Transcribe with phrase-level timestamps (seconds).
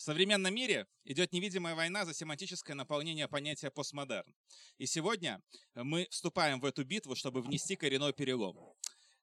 [0.00, 4.34] В современном мире идет невидимая война за семантическое наполнение понятия постмодерн.
[4.78, 5.42] И сегодня
[5.74, 8.56] мы вступаем в эту битву, чтобы внести коренной перелом.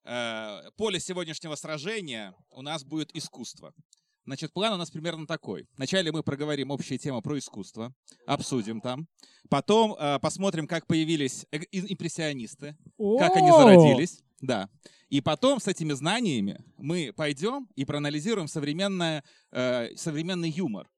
[0.04, 3.74] Э, поле сегодняшнего сражения у нас будет искусство.
[4.26, 5.68] Значит, план у нас примерно такой.
[5.78, 7.92] Вначале мы проговорим общие темы про искусство,
[8.28, 9.08] обсудим там.
[9.50, 12.78] Потом э, посмотрим, как появились э, импрессионисты,
[13.18, 14.22] как они зародились.
[14.42, 14.70] Да.
[15.10, 20.90] И потом с этими знаниями мы пойдем и проанализируем современное, э, современный юмор.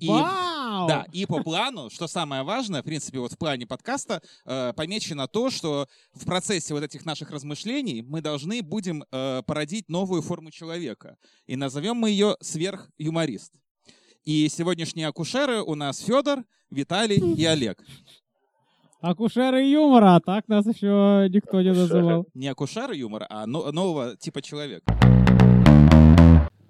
[0.00, 0.88] И, Вау!
[0.88, 5.26] Да, и по плану, что самое важное, в принципе, вот в плане подкаста э, помечено
[5.26, 10.50] то, что в процессе вот этих наших размышлений мы должны будем э, породить новую форму
[10.50, 11.16] человека.
[11.46, 13.52] И назовем мы ее сверхюморист.
[14.24, 17.84] И сегодняшние акушеры у нас Федор, Виталий и Олег.
[19.02, 22.24] Акушеры юмора, а так нас еще никто не называл.
[22.34, 24.94] Не акушеры юмора, а нового типа человека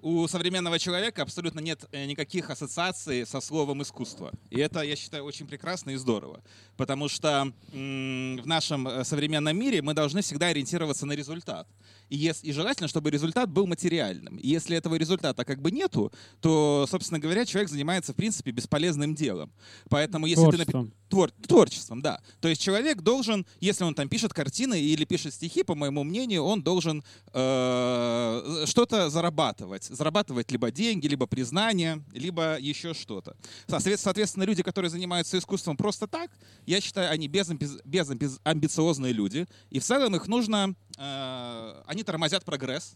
[0.03, 4.31] у современного человека абсолютно нет э, никаких ассоциаций со словом искусство.
[4.49, 6.43] И это, я считаю, очень прекрасно и здорово.
[6.75, 11.67] Потому что в нашем э, современном мире мы должны всегда ориентироваться на результат.
[12.09, 14.37] И, если, и желательно, чтобы результат был материальным.
[14.37, 19.15] И если этого результата как бы нету, то, собственно говоря, человек занимается, в принципе, бесполезным
[19.15, 19.51] делом.
[19.89, 20.87] Поэтому если творчеством.
[20.87, 20.93] ты...
[21.09, 21.31] Твор...
[21.47, 22.19] Творчеством, да.
[22.41, 26.43] То есть человек должен, если он там пишет картины или пишет стихи, по моему мнению,
[26.43, 33.35] он должен э, что-то зарабатывать зарабатывать либо деньги, либо признание, либо еще что-то.
[33.67, 36.31] Соответственно, люди, которые занимаются искусством просто так,
[36.65, 42.95] я считаю, они безамбициозные люди, и в целом их нужно, они тормозят прогресс,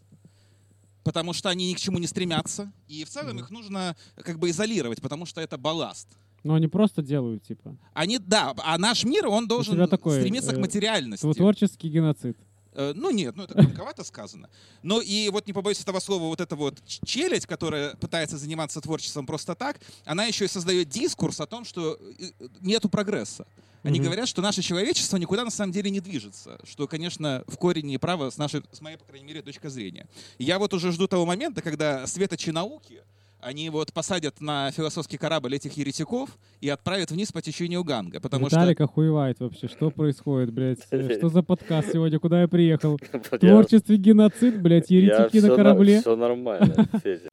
[1.04, 4.50] потому что они ни к чему не стремятся, и в целом их нужно как бы
[4.50, 6.08] изолировать, потому что это балласт.
[6.44, 7.76] Но они просто делают, типа.
[7.94, 11.34] Они, да, а наш мир, он должен такой, стремиться э, к материальности.
[11.34, 12.38] Творческий геноцид.
[12.74, 14.50] Э, ну нет, ну это громковато сказано.
[14.84, 19.26] Но и вот не побоюсь этого слова, вот эта вот челядь, которая пытается заниматься творчеством
[19.26, 23.48] просто так, она еще и создает дискурс о том, что э, нету прогресса.
[23.88, 24.04] Они mm-hmm.
[24.04, 28.30] говорят, что наше человечество никуда на самом деле не движется, что, конечно, в корне неправо
[28.30, 30.08] с нашей, с моей, по крайней мере, точки зрения.
[30.38, 33.02] И я вот уже жду того момента, когда светочи науки,
[33.40, 38.48] они вот посадят на философский корабль этих еретиков и отправят вниз по течению Ганга, потому
[38.48, 38.84] Виталик что...
[38.84, 40.80] охуевает вообще, что происходит, блядь?
[41.18, 43.00] Что за подкаст сегодня, куда я приехал?
[43.40, 46.02] Творчество геноцид, блядь, еретики на корабле.
[46.02, 47.30] Все нормально, Федя.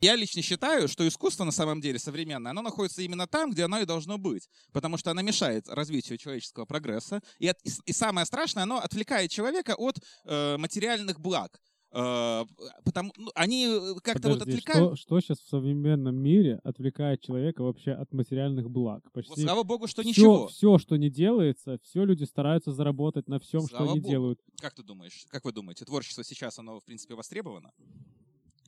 [0.00, 3.80] Я лично считаю, что искусство на самом деле современное, оно находится именно там, где оно
[3.80, 8.62] и должно быть, потому что оно мешает развитию человеческого прогресса, и, от, и, самое страшное,
[8.62, 11.60] оно отвлекает человека от э, материальных благ.
[11.90, 12.46] Uh,
[12.84, 14.98] потому ну, они э, как-то вот отвлекают.
[14.98, 19.10] Что, что сейчас в современном мире отвлекает человека вообще от материальных благ?
[19.12, 20.48] Почти вот, слава богу, что все, ничего.
[20.48, 24.10] Все, что не делается, все люди стараются заработать на всем, слава что они богу.
[24.10, 24.40] делают.
[24.60, 25.24] Как ты думаешь?
[25.30, 27.72] Как вы думаете, творчество сейчас оно в принципе востребовано?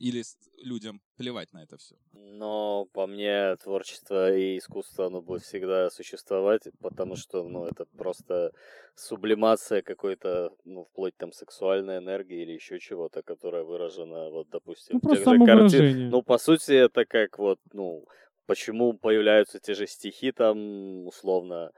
[0.01, 0.23] Или
[0.63, 1.95] людям плевать на это все?
[2.13, 8.51] Но по мне творчество и искусство оно будет всегда существовать, потому что ну, это просто
[8.95, 15.09] сублимация какой-то, ну, вплоть там сексуальной энергии или еще чего-то, которая выражена, вот, допустим, ну,
[15.09, 16.11] в тех же картинах.
[16.11, 18.05] Ну, по сути, это как вот, ну,
[18.47, 21.71] почему появляются те же стихи там, условно,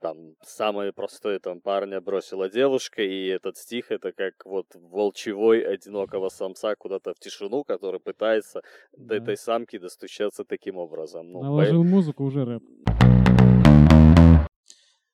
[0.00, 6.28] там самый простой там парня бросила девушка, и этот стих это как вот волчевой одинокого
[6.28, 8.62] самца куда-то в тишину, который пытается
[8.92, 9.04] да.
[9.04, 11.30] до этой самки достучаться таким образом.
[11.30, 11.88] Ну, Наложил по...
[11.88, 12.62] музыку, уже рэп.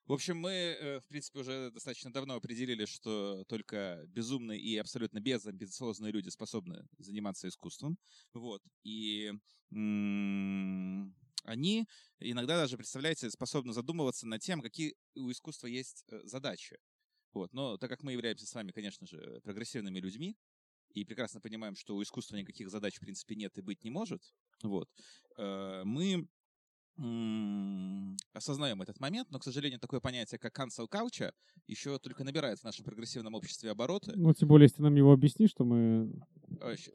[0.07, 5.19] В общем, мы, э, в принципе, уже достаточно давно определили, что только безумные и абсолютно
[5.19, 7.99] безамбициозные люди способны заниматься искусством.
[8.33, 8.63] Вот.
[8.85, 9.33] И
[11.47, 11.87] они
[12.19, 16.79] иногда даже, представляете, способны задумываться над тем, какие у искусства есть э, задачи.
[17.33, 17.53] Вот.
[17.53, 20.37] Но так как мы являемся с вами, конечно же, прогрессивными людьми,
[20.91, 24.23] и прекрасно понимаем, что у искусства никаких задач, в принципе, нет и быть не может,
[24.63, 24.89] вот,
[25.37, 26.29] э, мы
[28.33, 31.33] осознаем этот момент, но, к сожалению, такое понятие, как cancel culture,
[31.67, 34.13] еще только набирает в нашем прогрессивном обществе обороты.
[34.15, 36.11] Ну, тем более, если ты нам его объяснишь, что мы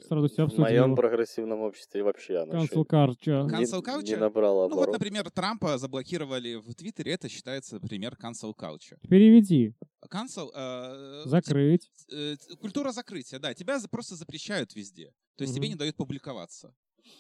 [0.08, 0.64] сразу все обсудим.
[0.64, 0.96] В моем его.
[0.96, 3.48] прогрессивном обществе вообще оно cancel culture.
[3.48, 4.04] Cancel culture?
[4.04, 4.72] Не, не набрало оборот.
[4.72, 8.98] Ну, вот, например, Трампа заблокировали в Твиттере, это считается пример cancel culture.
[9.08, 9.76] Переведи.
[10.10, 10.50] Cancel...
[10.56, 11.92] Э, Закрыть.
[12.12, 13.54] Э, культура закрытия, да.
[13.54, 15.14] Тебя просто запрещают везде.
[15.36, 15.60] То есть угу.
[15.60, 16.74] тебе не дают публиковаться.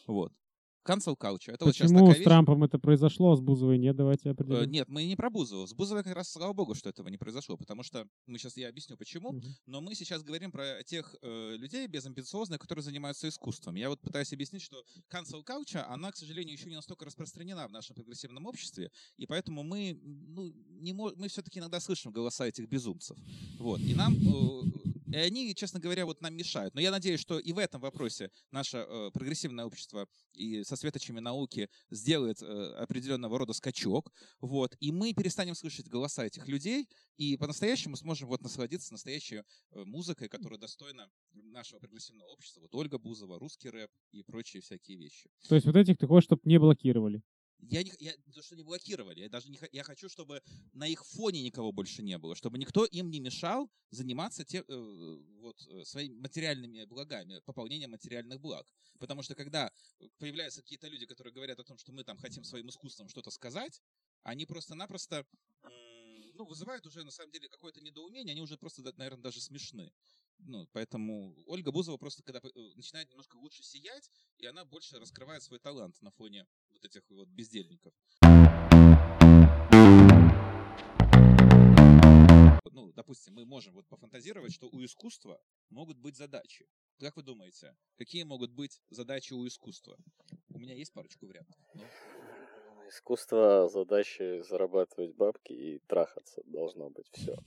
[0.07, 0.33] Вот.
[0.85, 1.53] Cancel culture.
[1.53, 2.25] Это Почему вот с вещь.
[2.25, 3.95] Трампом это произошло, а с Бузовой нет?
[3.95, 4.71] Давайте э, определим.
[4.71, 5.67] Нет, мы не про Бузову.
[5.67, 8.69] С Бузовой как раз, слава богу, что этого не произошло, потому что мы сейчас, я
[8.69, 13.75] объясню почему, uh но мы сейчас говорим про тех э, людей безамбициозных, которые занимаются искусством.
[13.75, 17.71] Я вот пытаюсь объяснить, что cancel culture, она, к сожалению, еще не настолько распространена в
[17.71, 20.51] нашем прогрессивном обществе, и поэтому мы, ну,
[20.81, 23.17] не мы все-таки иногда слышим голоса этих безумцев.
[23.59, 23.79] Вот.
[23.81, 26.73] И нам э, И они, честно говоря, вот нам мешают.
[26.73, 31.19] Но я надеюсь, что и в этом вопросе наше э, прогрессивное общество и со светочами
[31.19, 34.11] науки сделает э, определенного рода скачок.
[34.39, 36.87] Вот, и мы перестанем слышать голоса этих людей,
[37.17, 39.43] и по-настоящему сможем вот насладиться настоящей э,
[39.83, 42.61] музыкой, которая достойна нашего прогрессивного общества.
[42.61, 45.29] Вот Ольга Бузова, русский рэп и прочие всякие вещи.
[45.47, 47.21] То есть вот этих ты хочешь, чтобы не блокировали?
[47.61, 50.41] Я, не, я то, что не блокировали, я даже не, я хочу, чтобы
[50.73, 55.17] на их фоне никого больше не было, чтобы никто им не мешал заниматься те, э,
[55.39, 58.67] вот, э, своими материальными благами, пополнением материальных благ.
[58.99, 59.71] Потому что когда
[60.17, 63.81] появляются какие-то люди, которые говорят о том, что мы там хотим своим искусством что-то сказать,
[64.23, 65.25] они просто-напросто
[66.33, 69.91] ну, вызывают уже на самом деле какое-то недоумение, они уже просто, наверное, даже смешны.
[70.43, 75.43] Ну, поэтому Ольга Бузова просто когда э, начинает немножко лучше сиять, и она больше раскрывает
[75.43, 77.93] свой талант на фоне вот этих вот бездельников.
[82.71, 85.39] Ну, допустим, мы можем вот пофантазировать, что у искусства
[85.69, 86.67] могут быть задачи.
[86.99, 89.97] Как вы думаете, какие могут быть задачи у искусства?
[90.49, 91.55] У меня есть парочку вариантов.
[91.75, 91.83] Но...
[92.87, 97.37] Искусство задачи зарабатывать бабки и трахаться должно быть все.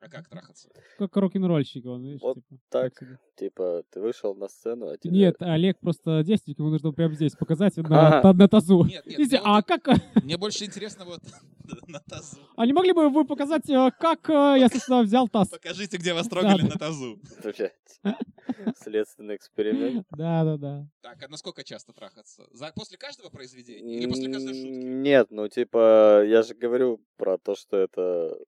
[0.00, 0.68] А как трахаться?
[0.96, 2.20] Как рок-н-ролльщик он, видишь?
[2.22, 2.92] Вот типа, так,
[3.36, 5.12] типа, ты вышел на сцену, а тебе...
[5.12, 8.84] Нет, Олег просто девственник, ему нужно прямо здесь показать на, на, на тазу.
[8.84, 9.88] Нет, нет, Здесь, а как...
[10.22, 11.20] Мне больше интересно вот
[11.88, 12.38] на тазу.
[12.56, 15.48] А не могли бы вы показать, э, как э, я, собственно, взял таз?
[15.48, 17.18] Покажите, где вас трогали на тазу.
[18.76, 20.06] Следственный эксперимент.
[20.16, 20.88] Да, да, да.
[21.00, 22.46] Так, а насколько часто трахаться?
[22.52, 23.98] За, после каждого произведения?
[23.98, 24.68] Или после каждой шутки?
[24.68, 28.38] Нет, ну типа, я же говорю про то, что это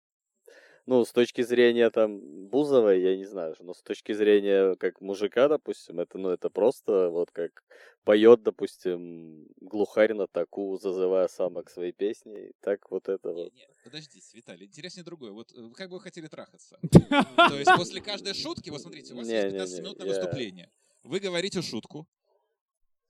[0.90, 5.46] ну, с точки зрения там Бузовой, я не знаю, но с точки зрения как мужика,
[5.46, 7.62] допустим, это, ну, это просто вот как
[8.02, 13.54] поет, допустим, глухарь на таку, зазывая самок своей песни, так вот это вот.
[13.54, 15.30] Нет, подождите, Виталий, интереснее другое.
[15.30, 16.76] Вот э, как бы вы хотели трахаться?
[16.80, 20.72] То есть после каждой шутки, вот смотрите, у вас есть 15-минутное выступление.
[21.04, 22.08] Вы говорите шутку,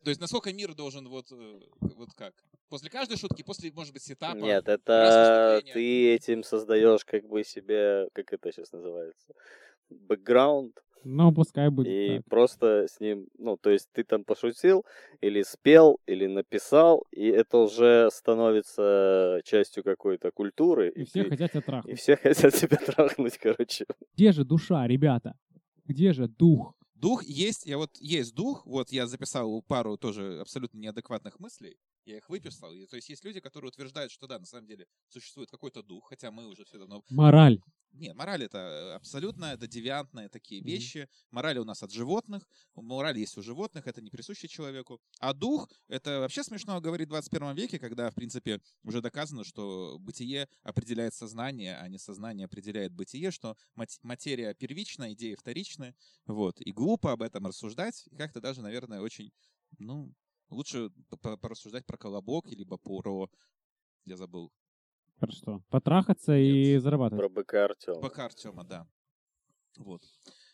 [0.03, 2.35] то есть насколько мир должен вот, э, вот как?
[2.69, 4.37] После каждой шутки, после, может быть, сетапа?
[4.37, 9.35] Нет, это ты этим создаешь как бы себе, как это сейчас называется,
[9.91, 10.81] бэкграунд.
[11.05, 11.89] Ну, пускай будет.
[11.89, 12.27] И так.
[12.27, 14.85] просто с ним, ну, то есть ты там пошутил,
[15.21, 20.91] или спел, или написал, и это уже становится частью какой-то культуры.
[20.91, 21.93] И, и все ты, хотят тебя трахнуть.
[21.93, 23.87] И все хотят тебя трахнуть, короче.
[24.15, 25.35] Где же душа, ребята?
[25.87, 26.75] Где же дух?
[27.01, 32.17] Дух есть, я вот есть дух, вот я записал пару тоже абсолютно неадекватных мыслей, я
[32.17, 32.73] их выписал.
[32.73, 36.09] И, то есть есть люди, которые утверждают, что да, на самом деле существует какой-то дух,
[36.09, 37.05] хотя мы уже все давно...
[37.11, 37.61] Мораль.
[37.93, 40.99] Нет, мораль это абсолютно, это девиантные такие вещи.
[40.99, 41.27] Mm-hmm.
[41.33, 45.01] Мораль у нас от животных, мораль есть у животных, это не присуще человеку.
[45.19, 49.99] А дух, это вообще смешно говорить в 21 веке, когда, в принципе, уже доказано, что
[49.99, 53.57] бытие определяет сознание, а не сознание определяет бытие, что
[54.03, 55.95] материя первична, идеи вторичны.
[56.27, 56.61] Вот.
[56.61, 59.33] И глупо об этом рассуждать, и как-то даже, наверное, очень,
[59.79, 60.15] ну,
[60.51, 60.91] лучше
[61.41, 63.29] порассуждать про колобок, либо про...
[64.05, 64.53] Я забыл,
[65.21, 65.63] про что?
[65.69, 66.57] Потрахаться Нет.
[66.57, 67.21] и зарабатывать.
[67.21, 68.01] Про БК Артема.
[68.01, 68.87] БК Артема, да.
[69.77, 70.03] Вот.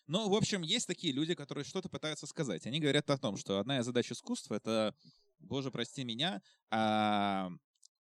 [0.09, 2.67] Ну, в общем, есть такие люди, которые что-то пытаются сказать.
[2.67, 4.95] Они говорят о том, что одна из задач искусства— это,
[5.39, 7.51] боже, прости меня, а,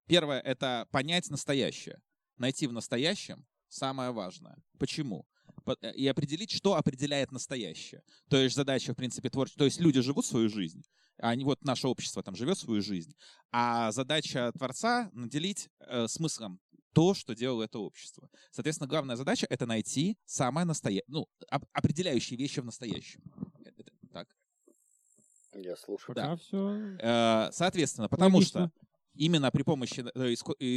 [0.06, 2.02] первое— это понять настоящее.
[2.36, 4.56] Найти в настоящем самое важное.
[4.78, 5.26] Почему?
[5.66, 8.02] Э, и определить, что определяет настоящее.
[8.28, 9.60] То есть задача, в принципе, творчества.
[9.60, 10.82] То есть люди живут свою жизнь,
[11.18, 13.14] они, вот наше общество там живет свою жизнь,
[13.50, 16.60] а задача Творца— наделить э, смыслом
[16.92, 18.30] то, что делало это общество.
[18.50, 23.22] Соответственно, главная задача— это найти самое настоящее, ну, оп- определяющие вещи в настоящем.
[23.64, 24.28] Это, так?
[25.52, 26.14] Я слушаю.
[26.14, 26.22] Да.
[26.22, 26.96] Пока все...
[27.00, 28.70] Э, соответственно, потому Логично.
[28.72, 30.32] что именно при помощи э,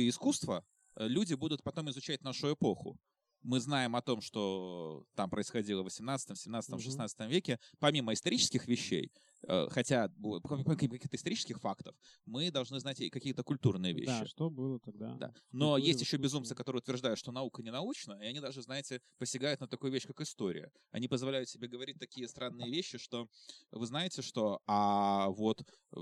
[0.09, 0.65] искусства
[0.95, 2.99] э, люди будут потом изучать нашу эпоху
[3.41, 9.05] мы знаем о том, что там происходило в 18, 17, 16 веке, помимо исторических вещей,
[9.05, 10.09] э, хотя
[10.43, 14.07] помимо каких-то исторических фактов, мы должны знать и какие-то культурные вещи.
[14.07, 15.13] Да, что было тогда.
[15.15, 15.33] Да.
[15.51, 19.01] Но Культуре, есть еще безумцы, которые утверждают, что наука не научна, и они даже, знаете,
[19.17, 20.71] посягают на такую вещь, как история.
[20.91, 23.27] Они позволяют себе говорить такие странные вещи, что
[23.71, 25.61] вы знаете, что а вот
[25.95, 25.99] э,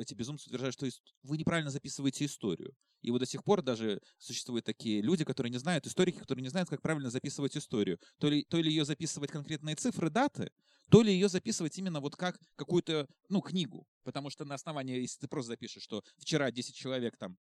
[0.00, 0.88] эти безумцы утверждают, что
[1.22, 2.74] вы неправильно записываете историю.
[3.02, 6.48] И вот до сих пор даже существуют такие люди, которые не знают, историки, которые не
[6.48, 7.98] знают, как правильно записывать историю.
[8.18, 10.50] То ли, то ли ее записывать конкретные цифры, даты,
[10.90, 13.86] то ли ее записывать именно вот как какую-то, ну, книгу.
[14.02, 17.38] Потому что на основании, если ты просто запишешь, что вчера 10 человек там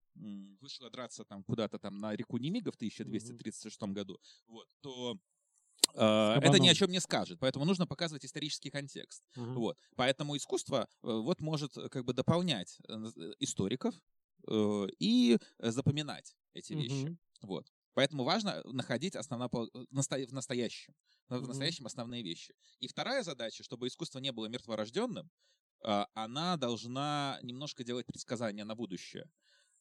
[0.59, 5.17] вышло драться там куда-то там на реку Немига в 1236 году, вот, то
[5.93, 9.23] это ни о чем не скажет, поэтому нужно показывать исторический контекст.
[9.35, 9.53] Uh-huh.
[9.53, 12.93] Вот, поэтому искусство э, вот может э, как бы дополнять э,
[13.39, 13.95] историков,
[14.47, 17.17] Э, и запоминать эти вещи.
[17.41, 17.67] Вот.
[17.93, 20.93] Поэтому важно находить основно, в настоящем,
[21.29, 22.53] в настоящем основные вещи.
[22.79, 25.29] И вторая задача, чтобы искусство не было мертворожденным,
[26.13, 29.29] она должна немножко делать предсказания на будущее.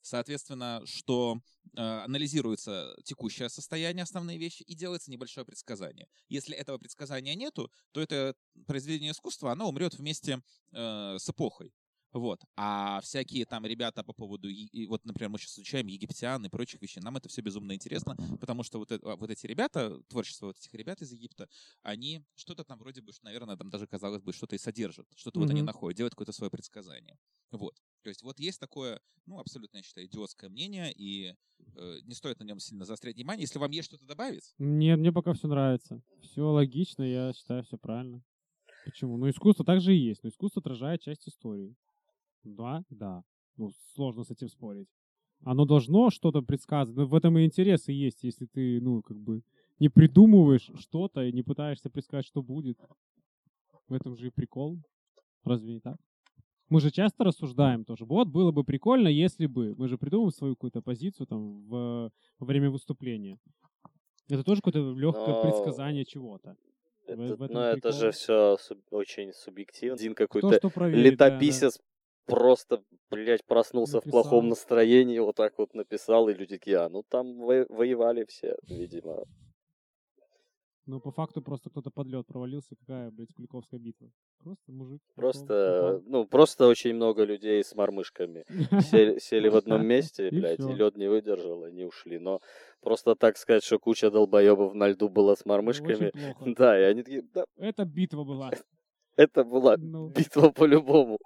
[0.06, 1.40] Соответственно, что
[1.75, 6.06] э, анализируется текущее состояние, основные вещи, и делается небольшое предсказание.
[6.28, 8.36] Если этого предсказания нету, то это
[8.66, 11.75] произведение искусства, оно умрет вместе э, с эпохой.
[12.12, 12.40] Вот.
[12.54, 16.80] А всякие там ребята по поводу, и, вот, например, мы сейчас изучаем египтян и прочих
[16.80, 20.56] вещей, нам это все безумно интересно, потому что вот, это, вот эти ребята, творчество вот
[20.56, 21.48] этих ребят из Египта,
[21.82, 25.42] они что-то там вроде бы, наверное, там даже казалось бы, что-то и содержат, что-то mm-hmm.
[25.42, 27.18] вот они находят, делают какое-то свое предсказание.
[27.50, 27.76] Вот.
[28.06, 31.34] То есть вот есть такое, ну, абсолютно, я считаю, идиотское мнение, и
[31.75, 33.42] э, не стоит на нем сильно заострять внимание.
[33.42, 34.54] Если вам есть что-то добавить?
[34.58, 36.00] Нет, мне пока все нравится.
[36.22, 38.22] Все логично, я считаю, все правильно.
[38.84, 39.16] Почему?
[39.16, 41.75] Ну, искусство также и есть, но искусство отражает часть истории.
[42.44, 43.25] Да, да.
[43.56, 44.86] Ну, сложно с этим спорить.
[45.40, 46.96] Оно должно что-то предсказывать.
[46.96, 49.42] Но в этом и интерес и есть, если ты, ну, как бы
[49.80, 52.78] не придумываешь что-то и не пытаешься предсказать, что будет.
[53.88, 54.78] В этом же и прикол.
[55.42, 55.96] Разве не так?
[56.68, 58.04] Мы же часто рассуждаем тоже.
[58.04, 59.75] Вот было бы прикольно, если бы.
[59.76, 63.38] Мы же придумываем свою какую-то позицию там в, во время выступления.
[64.28, 65.42] Это тоже какое-то легкое Но...
[65.42, 66.56] предсказание чего-то.
[67.06, 69.94] Это, в, но это же все суб, очень субъективно.
[69.94, 70.58] Один какой-то
[70.88, 71.82] летописец да,
[72.26, 72.35] да.
[72.35, 74.11] просто, блядь, проснулся написал.
[74.11, 78.56] в плохом настроении, вот так вот написал, и люди такие, а, ну там воевали все,
[78.68, 79.23] видимо.
[80.87, 82.76] Ну, по факту просто кто-то под лед провалился.
[82.76, 84.09] Какая, блядь, Куликовская битва?
[84.38, 85.02] Просто мужик.
[85.16, 88.45] Просто, ну, просто очень много людей с мормышками
[88.81, 92.21] сели, в одном месте, блядь, и лед не выдержал, они ушли.
[92.21, 92.40] Но
[92.81, 96.12] просто так сказать, что куча долбоебов на льду была с мормышками.
[96.57, 97.25] Да, и они такие.
[97.57, 98.50] Это битва была.
[99.16, 100.08] Это была ну.
[100.08, 101.18] битва по-любому.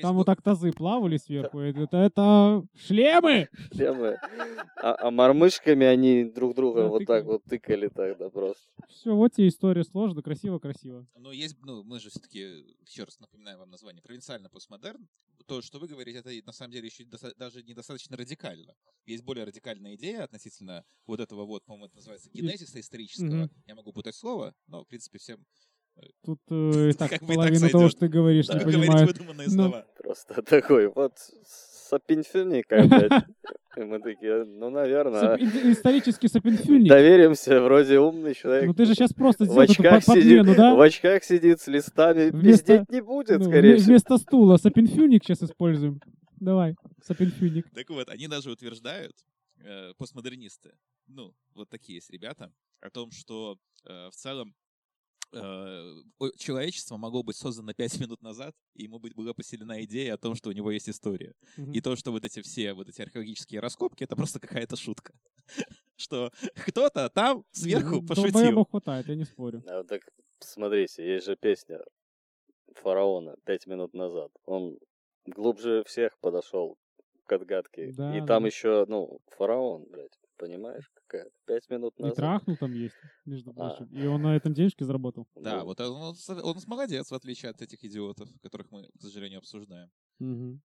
[0.00, 1.58] Там вот так тазы плавали сверху.
[1.60, 3.48] Это, это шлемы!
[3.72, 4.18] Шлемы.
[4.76, 8.62] А, а мормышками они друг друга вот так вот тыкали тогда просто.
[8.88, 11.06] Все, вот тебе история сложно, красиво-красиво.
[11.18, 15.06] Но есть, ну, мы же все-таки, еще раз напоминаем вам название, провинциально постмодерн.
[15.46, 17.04] То, что вы говорите, это на самом деле еще
[17.36, 18.74] даже недостаточно радикально.
[19.04, 23.50] Есть более радикальная идея относительно вот этого вот, по-моему, это называется генезиса исторического.
[23.66, 25.44] Я могу путать слово, но, в принципе, всем
[26.24, 28.58] Тут э, так как половину того, что ты говоришь, да.
[28.58, 29.08] не понимаю.
[29.48, 31.12] Ну, Просто такой вот
[31.90, 33.24] сапинфюник опять.
[33.76, 35.20] И мы такие, ну, наверное.
[35.20, 35.40] Сап...
[35.40, 36.88] Исторический сапинфюник.
[36.88, 38.66] Доверимся, вроде умный человек.
[38.66, 40.74] Ну, ты же сейчас просто сделал эту подмену, сидит, да?
[40.74, 42.78] В очках сидит с листами, вместо...
[42.78, 43.90] пиздеть не будет, ну, скорее всего.
[43.90, 46.00] Вместо стула сапинфюник сейчас используем.
[46.40, 47.70] Давай, сапинфюник.
[47.72, 49.14] Так вот, они даже утверждают,
[49.64, 50.72] э, постмодернисты,
[51.06, 54.54] ну, вот такие есть ребята, о том, что э, в целом
[55.32, 56.02] Э,
[56.36, 60.50] человечество могло быть создано пять минут назад, и ему была поселена идея о том, что
[60.50, 61.34] у него есть история.
[61.56, 61.72] Mm-hmm.
[61.72, 65.12] И то, что вот эти все вот эти археологические раскопки, это просто какая-то шутка.
[65.96, 68.64] Что кто-то там сверху пошутил.
[68.64, 69.62] хватает, я не спорю.
[69.66, 70.02] А, так
[70.38, 71.80] смотрите, есть же песня
[72.74, 74.30] фараона пять минут назад.
[74.46, 74.78] Он
[75.26, 76.78] глубже всех подошел
[77.26, 77.92] к отгадке.
[77.92, 80.18] Да, и там еще, ну, фараон, блядь.
[80.36, 80.90] Понимаешь?
[81.46, 82.12] Пять минут назад.
[82.12, 83.54] И трахнул там есть, между а.
[83.54, 83.88] прочим.
[83.92, 83.98] А.
[83.98, 85.26] И он на этом денежки заработал.
[85.34, 89.90] Да, вот он, он молодец, в отличие от этих идиотов, которых мы, к сожалению, обсуждаем.
[90.20, 90.60] Угу.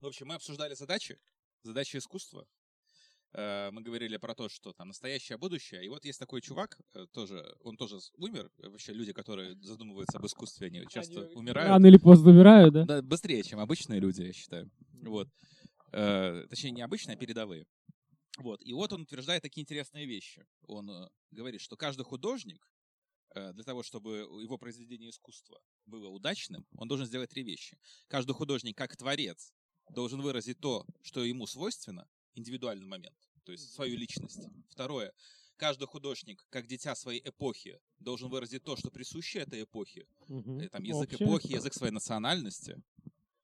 [0.00, 1.18] В общем, мы обсуждали задачи,
[1.62, 2.46] задачи искусства.
[3.34, 5.84] Э, мы говорили про то, что там настоящее, будущее.
[5.84, 8.50] И вот есть такой чувак, э, тоже, он тоже умер.
[8.58, 11.68] Вообще люди, которые задумываются об искусстве, они часто они умирают.
[11.68, 12.84] Рано или поздно умирают, да?
[12.84, 14.70] Да, быстрее, чем обычные люди, я считаю.
[15.02, 15.28] Вот.
[15.96, 17.66] Э, точнее, не обычные, а передовые.
[18.36, 18.60] Вот.
[18.62, 20.46] И вот он утверждает такие интересные вещи.
[20.66, 22.68] Он э, говорит, что каждый художник,
[23.34, 24.10] э, для того, чтобы
[24.42, 27.78] его произведение искусства было удачным, он должен сделать три вещи.
[28.08, 29.54] Каждый художник, как творец,
[29.88, 34.46] должен выразить то, что ему свойственно, индивидуальный момент, то есть свою личность.
[34.68, 35.14] Второе.
[35.56, 40.06] Каждый художник, как дитя своей эпохи, должен выразить то, что присуще этой эпохе.
[40.28, 40.68] Угу.
[40.68, 41.26] Там язык Общее.
[41.26, 42.82] эпохи, язык своей национальности.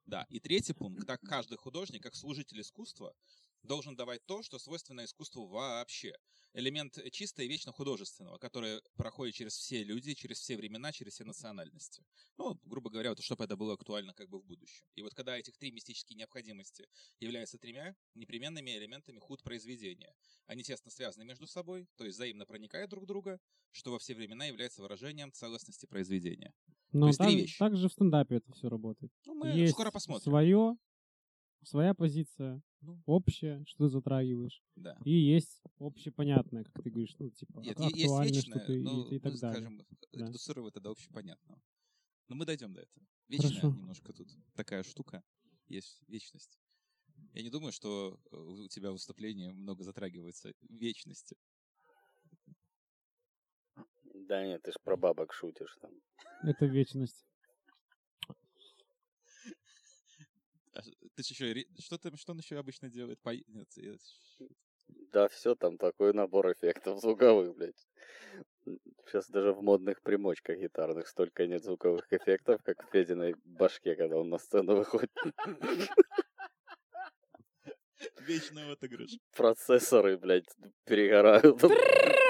[0.06, 3.14] Да, и третий пункт, так каждый художник, как служитель искусства,
[3.62, 6.14] должен давать то, что свойственно искусству вообще.
[6.54, 11.24] Элемент чисто и вечно художественного, который проходит через все люди, через все времена, через все
[11.24, 12.04] национальности.
[12.36, 14.84] Ну, грубо говоря, вот, чтобы это было актуально как бы в будущем.
[14.94, 16.86] И вот когда этих три мистические необходимости
[17.20, 20.14] являются тремя непременными элементами худ произведения,
[20.46, 23.40] они тесно связаны между собой, то есть взаимно проникают друг в друга,
[23.70, 26.52] что во все времена является выражением целостности произведения.
[26.92, 29.10] Но то так, так же в стендапе это все работает.
[29.24, 30.22] Ну, мы Есть скоро посмотрим.
[30.22, 30.76] Свое,
[31.62, 34.62] своя позиция, ну, общее, что ты затрагиваешь.
[34.76, 34.96] Да.
[35.04, 39.16] И есть общепонятное, как ты говоришь, ну, типа, Нет, актуальное есть вечное, что-то ну, и,
[39.16, 39.62] и так ну, далее.
[39.62, 40.26] скажем, да.
[40.26, 41.60] редуцировать это общепонятного.
[42.28, 43.06] Но мы дойдем до этого.
[43.28, 43.68] Вечная Хорошо.
[43.68, 45.22] немножко тут такая штука.
[45.68, 46.58] Есть вечность.
[47.34, 51.36] Я не думаю, что э, у тебя в выступлении много затрагивается вечности.
[54.14, 55.92] Да нет, ты ж про бабок шутишь там.
[56.42, 57.26] Это вечность.
[60.74, 60.80] А
[61.22, 61.64] Ты еще...
[61.78, 63.20] Что, там, что он еще обычно делает?
[63.20, 63.30] По...
[63.30, 63.96] Нет, я-
[65.12, 67.86] Да, все там такой набор эффектов звуковых, блядь.
[69.06, 74.16] Сейчас даже в модных примочках гитарных столько нет звуковых эффектов, как в Фединой башке, когда
[74.16, 75.10] он на сцену выходит.
[78.20, 79.18] Вечный отыгрыш.
[79.36, 80.48] Процессоры, блядь,
[80.84, 81.60] перегорают.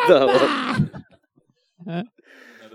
[0.08, 2.06] Да, вот.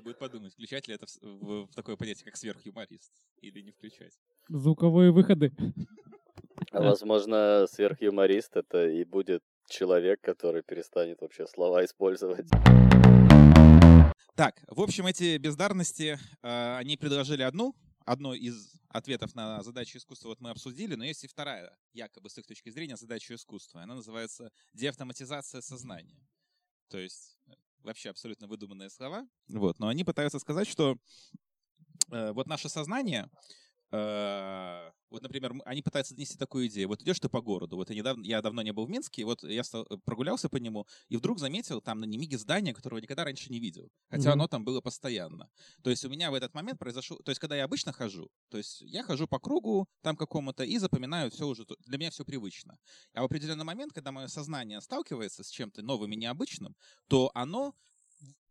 [0.07, 3.11] Будет подумать, включать ли это в, в- в такое понятие, как сверхюморист,
[3.41, 4.13] или не включать.
[4.47, 5.51] Звуковые выходы.
[6.71, 12.47] А возможно, сверхюморист это и будет человек, который перестанет вообще слова использовать.
[14.35, 20.29] Так, в общем, эти бездарности, э, они предложили одну, одно из ответов на задачу искусства
[20.29, 23.81] вот мы обсудили, но есть и вторая, якобы с их точки зрения, задача искусства.
[23.81, 26.27] Она называется деавтоматизация сознания.
[26.89, 27.51] То есть э,
[27.83, 29.27] вообще абсолютно выдуманные слова.
[29.47, 30.97] Вот, но они пытаются сказать, что
[32.11, 33.29] э, вот наше сознание,
[33.91, 36.89] вот, например, они пытаются донести такую идею.
[36.89, 39.43] Вот идешь ты по городу, вот я, недавно, я давно не был в Минске, вот
[39.43, 43.23] я стал- э, прогулялся по нему, и вдруг заметил там на Немиге здание, которого никогда
[43.23, 43.89] раньше не видел.
[44.09, 44.31] Хотя Мгм.
[44.33, 45.49] оно там было постоянно.
[45.83, 47.17] То есть у меня в этот момент произошел...
[47.17, 50.77] То есть когда я обычно хожу, то есть я хожу по кругу там какому-то и
[50.77, 51.65] запоминаю все уже...
[51.85, 52.77] Для меня все привычно.
[53.13, 56.75] А в определенный момент, когда мое сознание сталкивается с чем-то новым и необычным,
[57.07, 57.73] то оно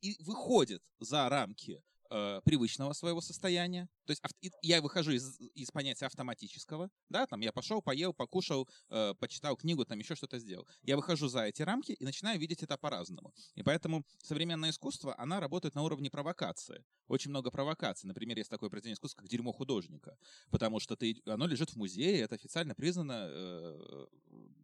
[0.01, 3.89] и выходит за рамки э, привычного своего состояния.
[4.07, 8.13] То есть ав- и- я выхожу из, из понятия автоматического, да, там я пошел, поел,
[8.13, 10.67] покушал, э, почитал книгу, там еще что-то сделал.
[10.83, 13.33] Я выхожу за эти рамки и начинаю видеть это по-разному.
[13.55, 16.85] И поэтому современное искусство, она работает на уровне провокации.
[17.09, 18.09] Очень много провокаций.
[18.09, 20.17] Например, есть такое произведение искусства, как «Дерьмо художника»,
[20.51, 24.07] потому что ты, оно лежит в музее, это официально признано э,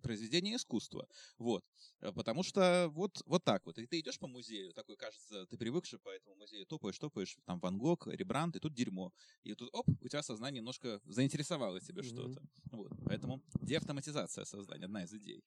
[0.02, 1.06] произведение искусства.
[1.38, 1.64] Вот.
[2.00, 3.78] Э, Потому что вот, вот так вот.
[3.78, 7.58] И ты идешь по музею, такой, кажется, ты привыкший по этому музею, топаешь, топаешь, там
[7.60, 9.12] Ван Гог, Рембрандт, и тут дерьмо.
[9.44, 12.08] И тут, оп, у тебя сознание немножко заинтересовало тебе Мгм.
[12.08, 12.42] что-то.
[12.72, 12.92] Вот.
[13.04, 15.42] Поэтому деавтоматизация создания, одна из идей.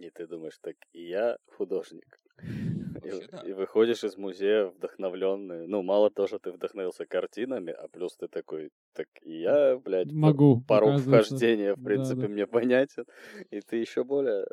[0.00, 2.18] И ты думаешь, так и я художник.
[3.04, 3.40] И, да.
[3.46, 5.66] и выходишь из музея вдохновленный.
[5.66, 10.10] Ну, мало того, что ты вдохновился картинами, а плюс ты такой, так и я, блядь,
[10.10, 10.62] Могу.
[10.66, 12.28] порог вхождения, в Да, принципе, да.
[12.28, 13.04] мне понятен.
[13.50, 14.46] И ты еще более...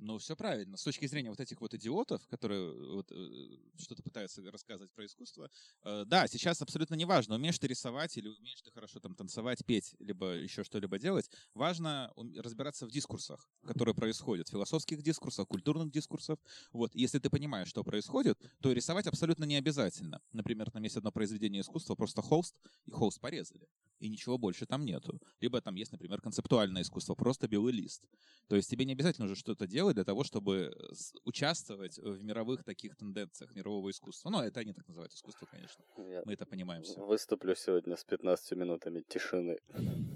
[0.00, 0.76] Ну, все правильно.
[0.76, 5.48] С точки зрения вот этих вот идиотов, которые вот, э, что-то пытаются рассказывать про искусство,
[5.84, 9.64] э, да, сейчас абсолютно не важно, умеешь ты рисовать или умеешь ты хорошо там танцевать,
[9.64, 11.30] петь, либо еще что-либо делать.
[11.54, 16.38] Важно разбираться в дискурсах, которые происходят, философских дискурсах, культурных дискурсах.
[16.72, 20.20] Вот, если ты понимаешь, что происходит, то рисовать абсолютно не обязательно.
[20.32, 23.68] Например, там есть одно произведение искусства, просто холст, и холст порезали,
[24.00, 25.20] и ничего больше там нету.
[25.40, 28.02] Либо там есть, например, концептуальное искусство, просто белый лист.
[28.48, 30.94] То есть тебе не обязательно уже что-то делать для того, чтобы э,
[31.24, 34.30] участвовать в мировых таких тенденциях мирового искусства.
[34.30, 35.84] Ну, это они так называют искусство, конечно.
[35.98, 37.04] Я Мы это понимаем все.
[37.04, 39.58] выступлю сегодня с 15 минутами тишины.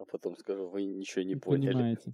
[0.00, 1.72] А потом скажу, вы ничего не поняли.
[1.72, 2.12] Понимаете.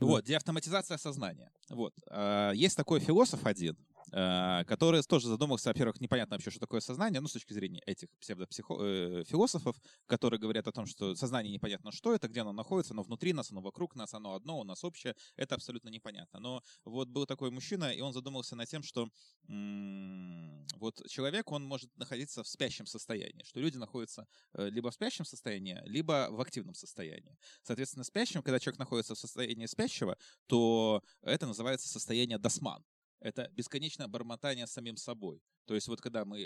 [0.00, 1.50] Вот, деавтоматизация сознания.
[1.70, 1.94] Вот.
[2.10, 3.76] А, Есть такой философ один,
[4.12, 9.76] который тоже задумался, во-первых, непонятно вообще, что такое сознание, ну, с точки зрения этих псевдофилософов,
[10.06, 13.50] которые говорят о том, что сознание непонятно что это, где оно находится, оно внутри нас,
[13.50, 16.40] оно вокруг нас, оно одно, у нас общее, это абсолютно непонятно.
[16.40, 19.08] Но вот был такой мужчина, и он задумался над тем, что
[20.78, 25.24] вот человек, он может находиться в спящем состоянии, что люди находятся э, либо в спящем
[25.24, 27.36] состоянии, либо в активном состоянии.
[27.62, 32.84] Соответственно, спящим, когда человек находится в состоянии спящего, то это называется состояние досман.
[33.22, 35.40] Это бесконечное бормотание с самим собой.
[35.66, 36.38] То есть вот когда мы,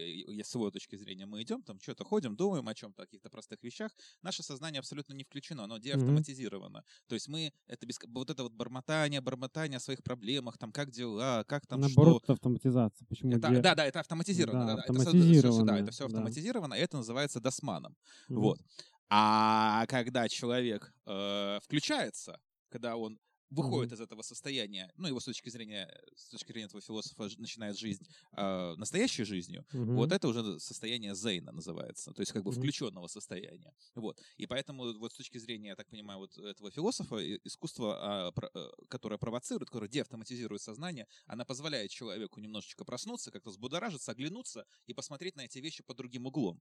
[0.45, 3.62] с его точки зрения, мы идем, там что-то ходим, думаем о чем-то, о каких-то простых
[3.62, 3.91] вещах,
[4.23, 6.85] наше сознание абсолютно не включено, оно деавтоматизировано.
[7.07, 10.91] То есть мы, это беск- вот это вот бормотание, бормотание о своих проблемах, там, как
[10.91, 12.25] дела, как там Наоборот, что.
[12.25, 13.07] это автоматизация.
[13.09, 13.33] Почему?
[13.33, 14.67] Это- где- да, да, это автоматизировано.
[14.67, 16.07] Да, да, да, это автоматизировано, да, это все да.
[16.07, 17.97] автоматизировано, и это называется досманом.
[18.29, 18.41] Мгм.
[18.43, 18.61] Вот.
[19.09, 23.19] А когда человек э, включается, когда он
[23.51, 27.77] выходит из этого состояния, ну, его с точки зрения, с точки зрения этого философа начинает
[27.79, 28.05] жизнь
[28.37, 29.95] э, настоящей жизнью, Мгм.
[29.95, 32.53] вот это уже состояние зейна называется, то есть как бы Мгм.
[32.53, 33.73] включенного состояния.
[33.95, 34.21] Вот.
[34.37, 38.51] И поэтому вот с точки зрения, я так понимаю, вот этого философа, искусство, а, про-
[38.55, 44.95] э, которое провоцирует, которое деавтоматизирует сознание, она позволяет человеку немножечко проснуться, как-то взбудоражиться, оглянуться и
[44.95, 46.61] посмотреть на эти вещи под другим углом.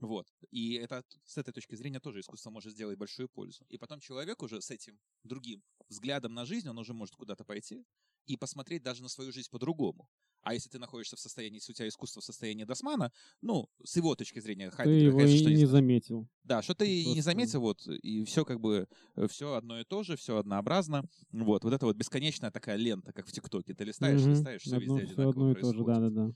[0.00, 0.28] Вот.
[0.50, 3.64] И это с этой точки зрения тоже искусство может сделать большую пользу.
[3.68, 7.84] И потом человек уже с этим другим взглядом на жизнь, он уже может куда-то пойти
[8.26, 10.08] и посмотреть даже на свою жизнь по-другому.
[10.42, 13.96] А если ты находишься в состоянии, если у тебя искусство в состоянии Досмана, ну, с
[13.96, 15.70] его точки зрения, Ты Хайдегер, его конечно, и что не знает.
[15.72, 16.28] заметил.
[16.44, 18.86] Да, что ты и не заметил, вот, и все как бы,
[19.28, 21.04] все одно и то же, все однообразно.
[21.32, 23.74] Вот, вот это вот бесконечная такая лента, как в ТикТоке.
[23.74, 24.30] Ты листаешь, Мгм.
[24.30, 25.84] листаешь, все Одно- везде одинаково одно и то же, происходит.
[25.84, 26.32] да-да-да.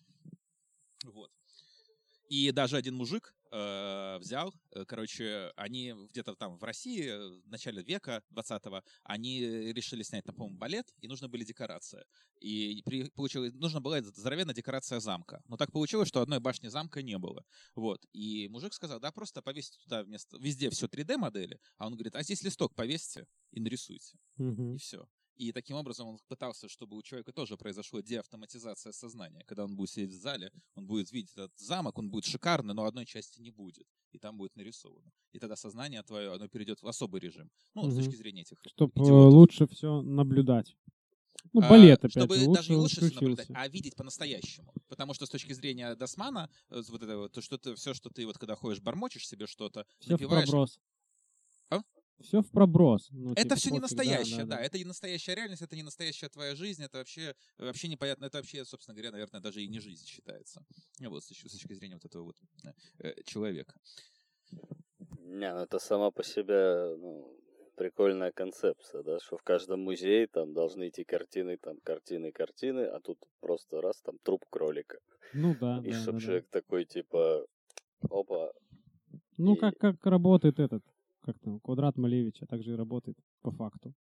[1.05, 1.31] Вот.
[2.33, 7.47] И даже один мужик э, взял, э, короче, они где-то там в России э, в
[7.47, 9.41] начале века 20-го, они
[9.75, 12.03] решили снять, там, по-моему, балет, и нужны были декорации.
[12.41, 15.43] И при, получилось, нужна была здоровенная декорация замка.
[15.47, 17.45] Но так получилось, что одной башни замка не было.
[17.75, 18.03] Вот.
[18.15, 22.23] И мужик сказал, да, просто повесьте туда вместо, везде все 3D-модели, а он говорит, а
[22.23, 24.17] здесь листок повесьте и нарисуйте.
[24.39, 24.77] Мгм.
[24.77, 25.07] И все.
[25.37, 29.45] И таким образом он пытался, чтобы у человека тоже произошла деавтоматизация сознания.
[29.47, 32.85] Когда он будет сидеть в зале, он будет видеть этот замок, он будет шикарный, но
[32.85, 33.87] одной части не будет.
[34.13, 35.11] И там будет нарисовано.
[35.33, 37.51] И тогда сознание твое, оно перейдет в особый режим.
[37.75, 37.95] Ну, с Мгм.
[37.95, 39.31] точки зрения этих Чтобы идиотов.
[39.31, 40.77] лучше все наблюдать.
[41.53, 44.75] Ну, А, балет опять Чтобы же, даже не лучше наблюдать, а видеть по-настоящему.
[44.89, 48.11] Потому что с точки зрения Досмана, э, вот это вот, то, что ты, все, что
[48.11, 50.79] ты вот когда ходишь, бормочешь себе что-то, Все в напиваешь, проброс.
[52.23, 53.09] Все в проброс.
[53.11, 56.55] Ну, Это типа, все не настоящее, да, Это не настоящая реальность, это не настоящая твоя
[56.55, 60.65] жизнь, это вообще, вообще непонятно, это вообще, собственно говоря, наверное, даже и не жизнь считается.
[61.01, 62.37] Вот, с точки, зрения вот этого вот
[62.99, 63.75] э, человека.
[65.19, 67.37] Не, ну это сама по себе ну,
[67.77, 73.01] прикольная концепция, да, что в каждом музее там должны идти картины, там картины, картины, а
[73.01, 74.99] тут просто раз там труп кролика.
[75.35, 76.25] Ну да, И да, чтоб да, да.
[76.25, 77.47] человек такой типа,
[78.11, 78.53] опа,
[79.39, 80.83] Ну, и- как, как работает этот,
[81.23, 83.95] как там, квадрат Малевича, так же и работает по факту.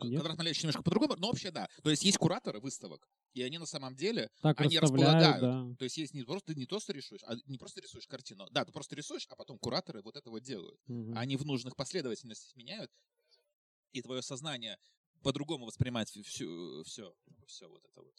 [0.00, 0.20] Нет?
[0.20, 1.68] Квадрат Малевич немножко по-другому, но вообще да.
[1.82, 5.40] То есть есть кураторы выставок, и они на самом деле, Так Они располагают.
[5.40, 5.76] да.
[5.78, 8.48] то есть есть не просто, не то, что рисуешь, а не просто рисуешь картину.
[8.50, 10.80] Да, ты просто рисуешь, а потом кураторы вот это вот делают.
[10.86, 11.16] Мгм.
[11.16, 12.90] Они в нужных последовательностях меняют,
[13.92, 14.78] и твое сознание
[15.22, 17.14] по-другому воспринимает все, все,
[17.46, 18.14] все вот это вот.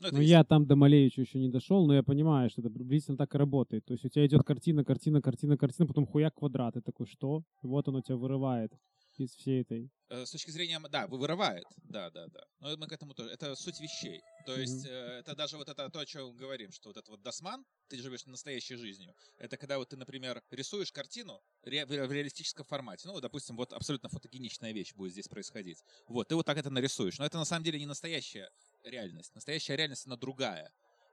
[0.00, 3.16] Ну, Ну, я там до Малевича еще не дошел, но я понимаю, что это приблизительно
[3.16, 3.84] так и работает.
[3.84, 6.76] То есть у тебя идет картина, картина, картина, картина, потом хуяк квадрат.
[6.76, 7.42] И такой, что?
[7.62, 8.72] И вот оно тебя вырывает
[9.16, 9.90] из всей этой.
[10.08, 12.40] Э, С точки зрения, да, вы- вырывает, да, да, да.
[12.58, 13.30] Но мы к этому тоже.
[13.30, 14.20] Это суть вещей.
[14.44, 17.22] То есть э, это даже вот это то, о чем говорим, что вот это вот
[17.22, 19.14] досман, ты живешь настоящей жизнью.
[19.38, 23.06] Это когда вот ты, например, рисуешь картину ре- в реалистическом формате.
[23.08, 25.78] Ну, допустим, вот абсолютно фотогеничная вещь будет здесь происходить.
[26.08, 27.18] Вот, ты вот так это нарисуешь.
[27.20, 28.50] Но это на самом деле не настоящая
[28.88, 29.34] реальность.
[29.34, 30.70] Настоящая реальность, она другая.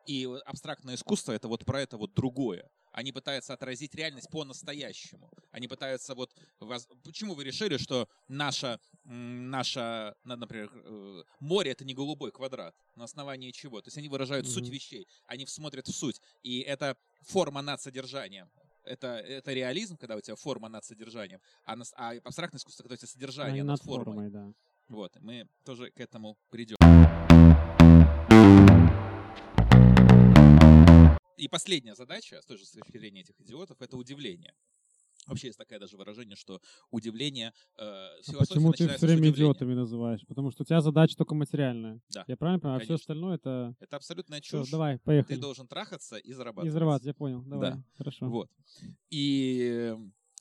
[0.08, 2.70] И абстрактное искусство— это вот про это вот другое.
[2.92, 5.32] Они пытаются отразить реальность по-настоящему.
[5.52, 6.34] Они пытаются вот...
[6.60, 12.32] воз- Почему вы решили, что наша, м, наша на- например, э, море— это не голубой
[12.32, 12.76] квадрат?
[12.96, 13.80] На основании чего?
[13.82, 14.72] То есть они выражают суть Мгм.
[14.74, 15.08] вещей.
[15.28, 16.20] Они смотрят в суть.
[16.42, 18.50] И это форма над содержанием.
[18.84, 22.96] Это, это реализм, когда у тебя форма над содержанием, а, нас- а абстрактное искусство, когда
[22.96, 24.06] у тебя содержание над над формой.
[24.06, 24.52] формой, да.
[24.90, 26.76] Вот, мы тоже к этому придем.
[31.42, 34.54] И последняя задача, с той же точки зрения этих идиотов, это удивление.
[35.26, 36.60] Вообще есть такое даже выражение, что
[36.92, 37.52] удивление...
[37.80, 40.22] Э, А почему ты все время идиотами называешь?
[40.28, 42.00] Потому что у тебя задача только материальная.
[42.10, 42.82] Да, Я правильно понимаю?
[42.82, 43.76] А все остальное это...
[43.80, 44.70] Это абсолютная чушь.
[44.70, 45.36] давай, Ты поехали.
[45.40, 46.72] должен трахаться и зарабатывать.
[46.72, 47.42] взрываться, я понял.
[47.44, 47.84] Давай, Да.
[47.98, 48.30] хорошо.
[48.30, 48.50] Вот.
[49.10, 49.96] И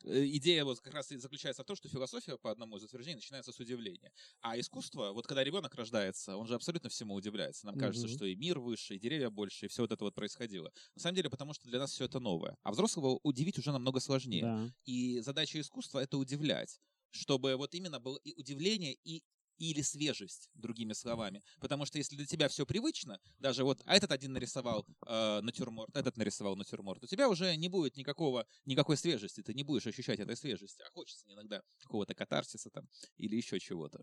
[0.05, 3.53] идея вот как раз и заключается в том, что философия, по одному из утверждений, начинается
[3.53, 4.13] с удивления.
[4.41, 7.67] А искусство, вот когда ребенок рождается, он же абсолютно всему удивляется.
[7.67, 8.09] Нам кажется, Мгм.
[8.09, 10.73] что и мир выше, и деревья больше, и все вот это вот происходило.
[10.95, 12.57] На самом деле, потому что для нас все это новое.
[12.63, 14.49] А взрослого удивить уже намного сложнее.
[14.49, 14.73] Да.
[14.85, 19.23] И задача искусства— это удивлять, чтобы вот именно было и удивление, и
[19.61, 21.43] или свежесть, другими словами.
[21.61, 25.95] Потому что если для тебя все привычно, даже вот, а этот один нарисовал э, натюрморт,
[25.95, 30.19] этот нарисовал натюрморт, у тебя уже не будет никакого, никакой свежести, ты не будешь ощущать
[30.19, 34.03] этой свежести, а хочется иногда какого-то катарсиса там или еще чего-то.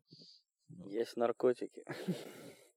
[0.70, 1.84] Есть наркотики.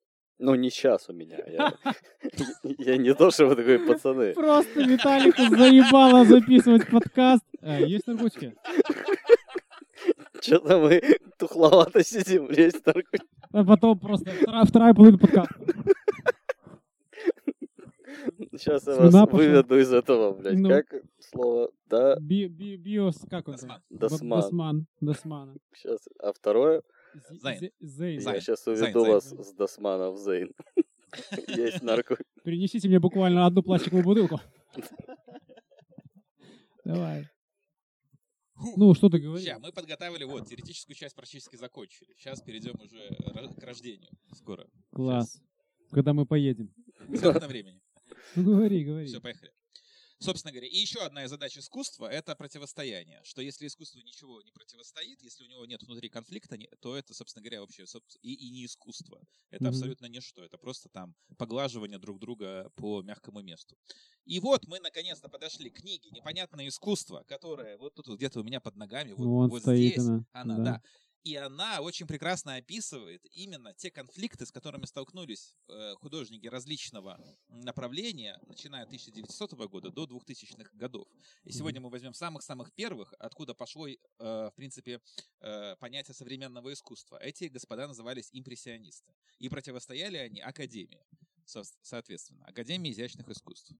[0.43, 1.37] Ну, не сейчас у меня.
[1.47, 1.75] Я,
[2.79, 4.33] я не то, что вы такой пацаны.
[4.33, 7.45] Просто Виталику заебало записывать подкаст.
[7.61, 8.55] А, есть наркотики?
[10.41, 11.01] Что-то мы
[11.39, 13.27] тухловато сидим, есть наркотики.
[13.53, 15.55] А потом просто вторая, вторая половина подкаста.
[18.53, 19.27] Сейчас я вас пошла.
[19.27, 20.59] выведу из этого, блядь.
[20.59, 20.69] Ну.
[20.69, 20.87] Как
[21.21, 21.71] слово?
[21.89, 23.55] Да, Би, би, биос, как он?
[23.55, 23.79] Досман.
[23.89, 24.41] Б- Досман.
[24.41, 24.87] Досман.
[25.01, 25.55] Досмана.
[25.75, 26.01] сейчас.
[26.19, 26.83] А второе,
[27.31, 28.21] зе- Зейн.
[28.21, 30.53] Я сейчас уведу вас с Досмана в Зейн.
[31.49, 32.27] Есть наркотики.
[32.45, 34.41] Принесите мне буквально одну пластиковую бутылку.
[36.85, 37.29] Давай.
[38.77, 39.47] Ну, что ты говоришь?
[39.47, 42.15] Ща, мы подготовили, вот, теоретическую часть практически закончили.
[42.17, 43.01] Сейчас перейдем уже
[43.59, 44.67] к рождению скоро.
[44.93, 45.41] Класс.
[45.91, 46.73] Когда мы поедем.
[47.17, 47.81] Сколько на времени?
[48.37, 49.07] Ну, говори, говори.
[49.07, 49.51] Все, поехали.
[50.21, 53.21] Собственно говоря, и еще одна из задач искусства— это противостояние.
[53.25, 57.43] Что если искусству ничего не противостоит, если у него нет внутри конфликта, то это, собственно
[57.43, 57.87] говоря, вообще
[58.21, 59.23] и, и не искусство.
[59.51, 59.69] Это Мгм.
[59.71, 60.45] абсолютно ничто.
[60.45, 63.79] Это просто там поглаживание друг друга по мягкому месту.
[64.27, 68.45] И вот мы наконец-то подошли к книге «Непонятное искусство», которая вот тут вот где-то у
[68.45, 69.99] меня под ногами, вот, Вон вот стоит здесь.
[69.99, 70.25] она.
[70.33, 70.65] Она, да.
[70.65, 70.83] да.
[71.23, 78.41] И она очень прекрасно описывает именно те конфликты, с которыми столкнулись э, художники различного направления,
[78.47, 81.07] начиная от 1900 года до 2000-х годов.
[81.45, 85.01] И сегодня мы возьмем самых-самых первых, откуда пошло, э, в принципе,
[85.41, 87.19] э, понятие современного искусства.
[87.23, 89.13] Эти господа назывались импрессионисты.
[89.39, 91.05] И противостояли они Академии,
[91.45, 93.73] со- соответственно, Академии изящных искусств.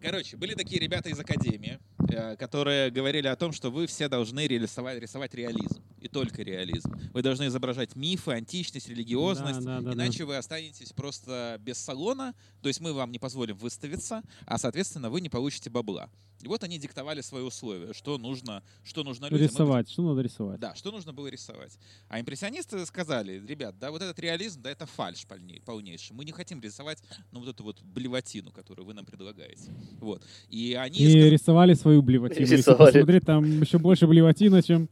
[0.00, 4.46] Короче, были такие ребята из Академии, э, которые говорили о том, что вы все должны
[4.46, 5.82] рисовать, рисовать реализм.
[6.00, 6.92] И только реализм.
[7.12, 9.60] Вы должны изображать мифы, античность, религиозность.
[9.60, 9.94] Да, да, да, да.
[9.94, 12.34] иначе вы останетесь просто без салона.
[12.62, 16.08] То есть мы вам не позволим выставиться, а, соответственно, вы не получите бабла.
[16.42, 19.40] И вот они диктовали свои условия, что нужно, что нужно людям.
[19.40, 19.90] Мы Рисовать.
[19.90, 20.58] Что надо рисовать?
[20.58, 21.78] да, что нужно было рисовать.
[22.08, 26.16] А импрессионисты сказали, ребят, да, вот этот реализм, да, это фальш полней- полнейший.
[26.16, 29.70] Мы не хотим рисовать, ну, вот эту вот блевотину, которую вы нам предлагаете.
[30.00, 30.22] Вот.
[30.48, 30.98] И они...
[30.98, 32.40] И сказ- рисовали свою блевотину.
[32.40, 32.92] Если Рисовали.
[32.92, 34.88] посмотреть, там еще больше блевотина, чем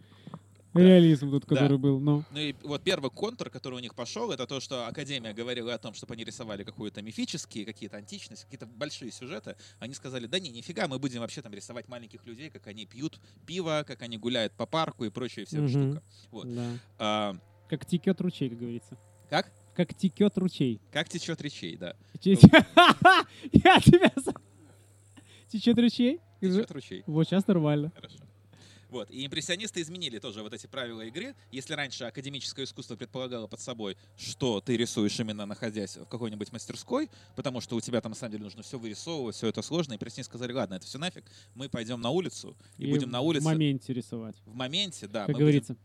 [0.74, 1.54] реализм тут, Да.
[1.54, 1.98] который был.
[2.00, 5.72] Ну, Ну и вот первый контур, который у них пошел, это то, что Академия говорила
[5.74, 9.56] о том, чтобы они рисовали какую-то мифические, какие-то античность, какие-то большие сюжеты.
[9.78, 13.18] Они сказали, да не, нифига, мы будем вообще там рисовать маленьких людей, как они пьют
[13.46, 15.68] пиво, как они гуляют по парку и прочие все Мгм.
[15.68, 16.02] штука.
[16.30, 16.54] Вот.
[16.54, 16.70] да.
[16.98, 17.36] А,
[17.68, 18.96] Как текет ручей, как говорится.
[19.30, 19.50] как?
[19.74, 20.80] Как текет ручей.
[20.90, 21.94] Как течет речей, да.
[22.24, 24.12] Я тебя...
[25.50, 26.20] Течет ручей?
[26.40, 27.02] Течет ручей.
[27.06, 27.92] Вот сейчас нормально.
[27.94, 28.18] Хорошо.
[28.90, 29.10] Вот.
[29.10, 31.34] И импрессионисты изменили тоже вот эти правила игры.
[31.50, 37.10] Если раньше академическое искусство предполагало под собой, что ты рисуешь именно находясь в какой-нибудь мастерской,
[37.36, 40.30] потому что у тебя там на самом деле нужно все вырисовывать, все это сложно, импрессионисты
[40.30, 41.24] сказали, ладно, это все нафиг,
[41.54, 44.36] мы пойдем на улицу и, будем на улице В моменте рисовать.
[44.46, 45.20] в моменте, да.
[45.20, 45.76] Как мы будем- говорится.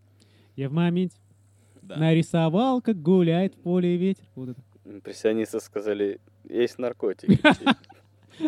[0.55, 1.15] Я в моменте
[1.81, 1.97] да.
[1.97, 4.23] нарисовал, как гуляет в поле ветер.
[4.35, 4.61] Вот это.
[4.85, 7.39] Импрессионисты сказали, есть наркотики.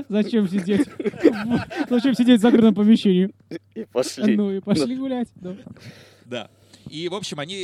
[0.09, 0.87] Зачем сидеть?
[0.87, 3.29] в- Зачем сидеть в закрытом помещении?
[3.75, 4.35] И пошли.
[4.35, 5.29] Ну и пошли гулять.
[5.35, 5.55] да.
[6.25, 6.49] Да.
[6.89, 7.55] И, в общем, они,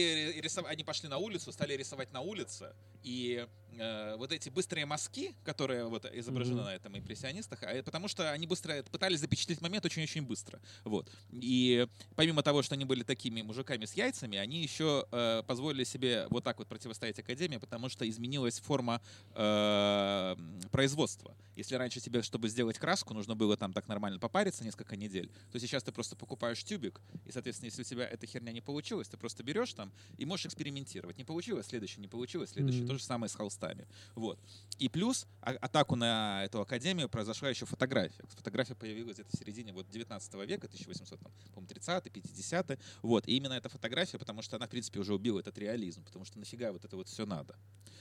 [0.41, 2.73] рисов- они пошли на улицу, стали рисовать на улице.
[3.03, 3.45] И
[3.77, 6.65] э, вот эти быстрые мазки, которые вот изображены Мгм.
[6.65, 10.59] на этом импрессионистах, а потому что они быстро пытались запечатлеть момент очень-очень быстро.
[10.83, 11.09] Вот.
[11.31, 16.27] И помимо того, что они были такими мужиками с яйцами, они еще э, позволили себе
[16.29, 19.01] вот так вот противостоять Академии, потому что изменилась форма
[19.35, 20.35] э,
[20.71, 21.35] производства.
[21.55, 25.59] Если раньше тебе, чтобы сделать краску, нужно было там так нормально попариться несколько недель, то
[25.59, 29.17] сейчас ты просто покупаешь тюбик, и, соответственно, если у тебя эта херня не получилась, ты
[29.17, 31.17] просто берешь там и можешь экспериментировать.
[31.17, 32.81] Не получилось, следующее, не получилось, следующее.
[32.83, 32.89] Мгм.
[32.91, 33.87] То же самое с холстами.
[34.15, 34.39] Вот.
[34.79, 38.23] И плюс а- атаку на эту академию произошла еще фотография.
[38.35, 43.27] Фотография появилась где-то в середине вот 19 века, 1800, там, по-моему, 30 50 Вот.
[43.27, 46.39] И именно эта фотография, потому что она, в принципе, уже убила этот реализм, потому что
[46.39, 47.55] нафига вот это вот все надо.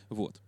[0.09, 0.41] Вот.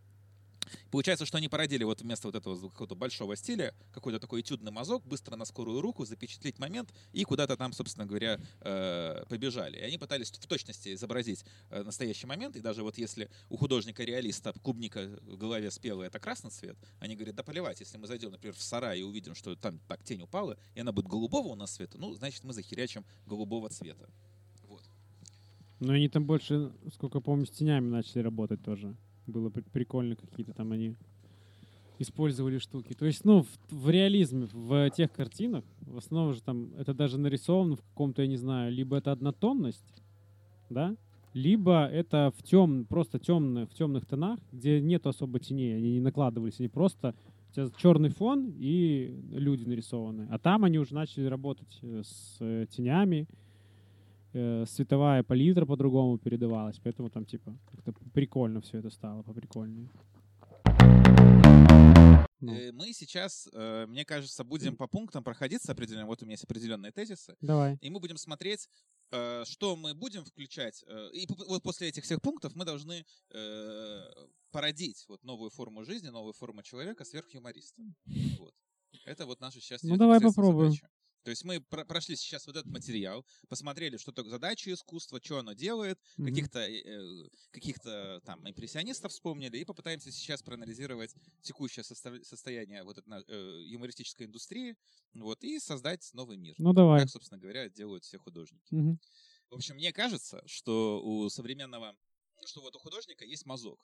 [0.90, 5.04] Получается, что они породили вот вместо вот этого какого-то большого стиля какой-то такой этюдный мазок,
[5.06, 9.78] быстро на скорую руку запечатлеть момент и куда-то там, собственно говоря, э, побежали.
[9.78, 12.56] И они пытались в точности изобразить э, настоящий момент.
[12.56, 17.36] И даже вот если у художника-реалиста клубника в голове спела это красный цвет, они говорят,
[17.36, 20.58] да поливать, если мы зайдем, например, в сарай и увидим, что там так тень упала,
[20.74, 24.08] и она будет голубого у нас цвета, ну, значит, мы захерячим голубого цвета.
[24.64, 24.82] Вот.
[25.80, 28.96] Но они там больше, сколько помню, с тенями начали работать тоже.
[29.26, 30.94] Было при- прикольно какие-то там они
[31.98, 32.94] использовали штуки.
[32.94, 37.18] То есть, ну, в, в реализме, в тех картинах, в основном же там это даже
[37.18, 39.84] нарисовано в каком-то, я не знаю, либо это однотонность,
[40.68, 40.96] да,
[41.34, 46.00] либо это в тем, просто темно, в темных тонах, где нет особо теней, они не
[46.00, 47.14] накладывались, они просто
[47.50, 50.26] у тебя черный фон и люди нарисованы.
[50.30, 53.28] А там они уже начали работать э, с э, тенями,
[54.32, 59.88] э, световая палитра по-другому передавалась, поэтому там типа как-то прикольно все это стало, поприкольнее.
[62.40, 66.06] Ну, Э, Мы сейчас, э, мне кажется, будем по пунктам проходиться определенно.
[66.06, 67.36] Вот у меня есть определенные тезисы.
[67.40, 67.78] давай.
[67.80, 68.68] И мы будем смотреть,
[69.44, 70.82] что мы будем включать.
[71.12, 73.04] И вот после этих всех пунктов мы должны
[74.50, 77.82] породить вот новую форму жизни, новую форму человека сверхюмориста.
[78.38, 78.54] Вот.
[79.04, 80.72] Это вот наша сейчас Ну, давай попробуем.
[80.72, 80.88] задача.
[81.22, 85.38] То есть мы про- прошли сейчас вот этот материал, посмотрели, что такое задача искусства, что
[85.38, 86.28] оно делает, Мгм.
[86.28, 93.22] каких-то э, каких-то там импрессионистов вспомнили и попытаемся сейчас проанализировать текущее состав- состояние вот этой
[93.28, 94.76] э, юмористической индустрии,
[95.14, 96.54] вот и создать новый мир.
[96.58, 97.00] Ну давай.
[97.00, 98.74] Как, собственно говоря, делают все художники.
[98.74, 98.98] Мгм.
[99.50, 101.94] В общем, мне кажется, что у современного,
[102.46, 103.78] что вот у художника есть мазок.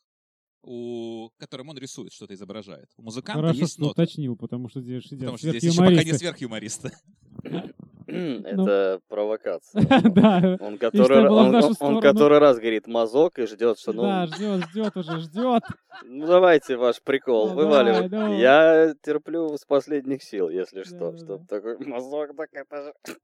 [0.63, 2.89] У которым он рисует, что-то изображает.
[2.97, 4.03] У музыканта Хорошо, есть нота.
[4.03, 6.91] уточнил, потому что здесь сидят Потому что здесь еще пока не сверхюмористы.
[6.91, 7.79] сверхюмористы.
[8.09, 9.83] Это провокация.
[10.15, 15.63] Да, Он который, раз говорит мазок и ждет, что ну, да, ждет, ждет уже, ждет.
[16.05, 18.41] ну давайте ваш прикол, Ну, вываливай.
[18.41, 21.13] Я терплю с последних сил, если что.
[21.13, 21.19] Да-да-да.
[21.19, 23.17] Чтоб такой мазок, так это же...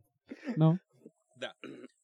[0.56, 0.78] Ну,
[1.36, 1.54] Да.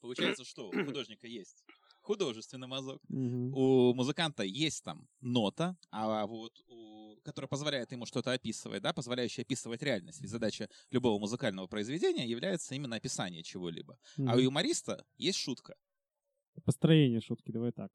[0.01, 1.63] Получается, что у художника есть
[2.11, 3.55] художественный мазок, мгм.
[3.55, 9.45] у музыканта есть там нота, а вот у, которая позволяет ему что-то описывать, да, позволяющая
[9.45, 10.21] описывать реальность.
[10.21, 13.97] Ведь задача любого музыкального произведения является именно описание чего-либо.
[14.27, 15.77] А у юмориста есть шутка.
[16.65, 17.93] Построение шутки, давай так.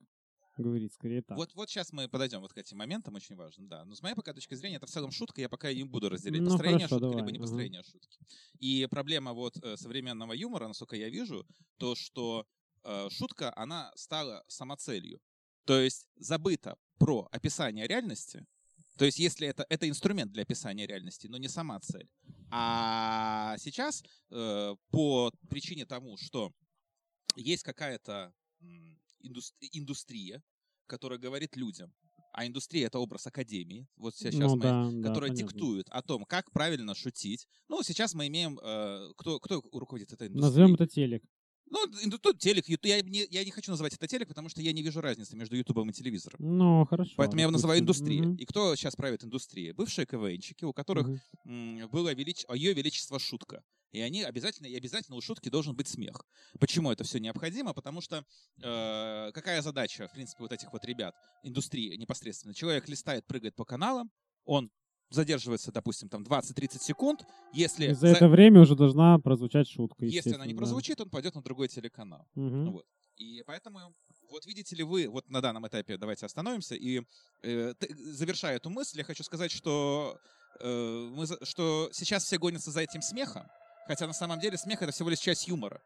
[0.57, 1.37] Говорить скорее так.
[1.37, 3.83] Вот, вот сейчас мы подойдем вот к этим моментам, очень важным, да.
[3.83, 6.39] Но с моей пока точки зрения, это в целом шутка, я пока не буду разделять
[6.41, 8.19] Ну, построение хорошо, шутки, давай, либо не построение шутки.
[8.59, 11.45] И проблема вот э, современного юмора, насколько я вижу,
[11.77, 12.47] то, что
[13.09, 15.19] шутка, она стала самоцелью.
[15.65, 18.45] То есть забыто про описание реальности,
[18.97, 22.09] то есть если это, это инструмент для описания реальности, но не сама цель.
[22.49, 26.53] А сейчас э, по причине тому, что
[27.35, 28.33] есть какая-то
[29.73, 30.41] индустрия,
[30.87, 31.93] которая говорит людям,
[32.31, 35.53] а индустрия это образ академии, вот сейчас ну, мы, да, да, которая понятно.
[35.53, 37.47] диктует о том, как правильно шутить.
[37.67, 40.41] Ну, сейчас мы имеем, э, кто, кто руководит этой индустрией?
[40.41, 41.23] Назовем это телек.
[41.69, 44.71] Ну, инду- тут телек, я не, я не хочу называть это телек, потому что я
[44.71, 46.37] не вижу разницы между ютубом и телевизором.
[46.39, 47.13] Ну, хорошо.
[47.17, 48.21] Поэтому я его называю индустрия.
[48.21, 48.35] Мгм.
[48.35, 49.71] И кто сейчас правит индустрией?
[49.71, 51.07] Бывшие КВНщики, у которых
[51.45, 52.45] м, было велич...
[52.53, 53.63] ее величество шутка.
[53.91, 56.25] И они обязательно, и обязательно у шутки должен быть смех.
[56.59, 57.73] Почему это все необходимо?
[57.73, 58.25] Потому что
[58.61, 62.53] э, какая задача, в принципе, вот этих вот ребят, индустрии непосредственно?
[62.53, 64.11] Человек листает, прыгает по каналам,
[64.43, 64.69] он
[65.09, 67.25] задерживается, допустим, там 20-30 секунд.
[67.53, 71.09] Если, И за за- это время уже должна прозвучать шутка, если она не прозвучит, он
[71.09, 72.27] пойдет на другой телеканал.
[72.35, 72.71] Мгм.
[72.71, 72.85] Вот.
[73.17, 73.79] И поэтому,
[74.29, 76.75] вот видите ли вы, вот на данном этапе давайте остановимся.
[76.75, 77.01] И
[77.43, 80.17] э, завершая эту мысль, я хочу сказать, что,
[80.59, 83.45] э, мы, что сейчас все гонятся за этим смехом,
[83.87, 85.79] хотя на самом деле смех это всего лишь часть юмора.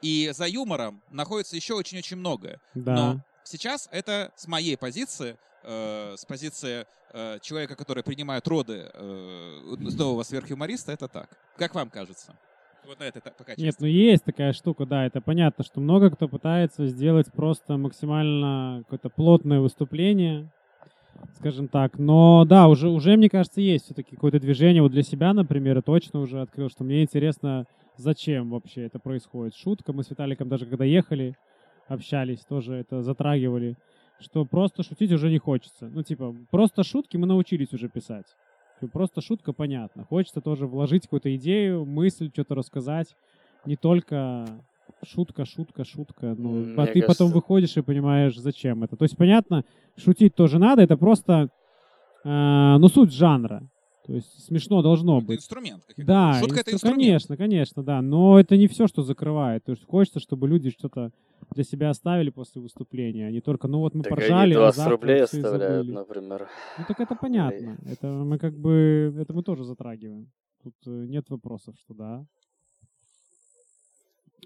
[0.00, 2.58] И за юмором находится еще очень-очень многое.
[2.74, 2.94] Да.
[2.94, 9.60] Но сейчас это с моей позиции, э, с позиции э, человека, который принимает роды э,
[9.78, 11.28] нового сверхюмориста, это так.
[11.56, 12.34] Как вам кажется?
[12.86, 16.10] Вот на этой та- пока Нет, ну есть такая штука, да, это понятно, что много
[16.10, 20.50] кто пытается сделать просто максимально какое-то плотное выступление,
[21.38, 21.98] скажем так.
[21.98, 24.82] Но да, уже, уже мне кажется, есть все-таки какое-то движение.
[24.82, 29.54] Вот для себя, например, я точно уже открыл, что мне интересно, зачем вообще это происходит.
[29.54, 31.36] Шутка, мы с Виталиком даже когда ехали,
[31.86, 33.76] общались, тоже это затрагивали,
[34.20, 35.88] что просто шутить уже не хочется.
[35.92, 38.26] Ну, типа, просто шутки мы научились уже писать.
[38.80, 40.04] Типа, Просто шутка понятно.
[40.04, 43.14] Хочется тоже вложить какую-то идею, мысль, что-то рассказать.
[43.66, 44.46] Не только
[45.06, 46.34] шутка, шутка, шутка.
[46.36, 48.96] Ну, а ты потом кажется- выходишь и понимаешь, зачем это.
[48.96, 49.64] То есть, понятно,
[49.96, 51.48] шутить тоже надо, это просто,
[52.24, 53.62] э, ну, суть жанра.
[54.06, 55.38] То есть смешно должно Это быть.
[55.40, 55.84] инструмент.
[55.84, 56.34] Как Да.
[56.40, 56.98] Шутка это инстру- инструмент.
[57.02, 58.02] конечно, конечно, да.
[58.02, 59.64] Но это не все, что закрывает.
[59.64, 61.10] То есть хочется, чтобы люди что-то
[61.54, 64.58] для себя оставили после выступления, а не только, ну вот мы Так поржали, они а
[64.72, 65.92] 20 завтра рублей оставляют, забыли.
[65.94, 66.48] например.
[66.78, 67.78] Ну так это понятно.
[67.86, 70.30] Это мы как бы, это мы тоже затрагиваем.
[70.62, 72.24] Тут э, нет вопросов, что да.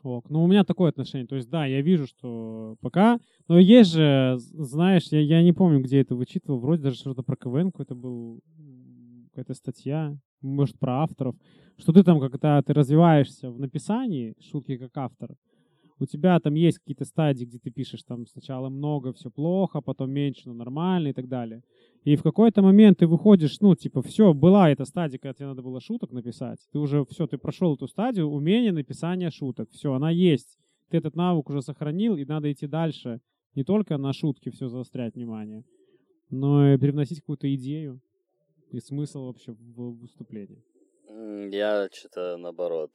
[0.02, 0.28] Ок.
[0.28, 1.26] Ну, у меня такое отношение.
[1.26, 3.18] То есть, да, я вижу, что пока...
[3.48, 6.58] Но есть же, знаешь, я, я не помню, где это вычитывал.
[6.58, 8.40] Вроде даже что-то про КВН какой-то был,
[9.34, 11.34] какая-то статья, может, про авторов.
[11.76, 15.34] Что ты там, когда ты развиваешься в написании шутки как автор,
[15.98, 20.10] у тебя там есть какие-то стадии, где ты пишешь там сначала много, все плохо, потом
[20.10, 21.62] меньше, но нормально и так далее.
[22.04, 25.62] И в какой-то момент ты выходишь, ну, типа, все, была эта стадия, когда тебе надо
[25.62, 26.58] было шуток написать.
[26.72, 29.70] Ты уже, все, ты прошел эту стадию умения написания шуток.
[29.70, 30.58] Все, она есть.
[30.90, 33.20] Ты этот навык уже сохранил, и надо идти дальше.
[33.54, 35.64] Не только на шутки все заострять внимание,
[36.28, 38.00] но и привносить какую-то идею
[38.74, 40.62] и смысл вообще в выступлении.
[41.52, 42.90] Я что-то наоборот.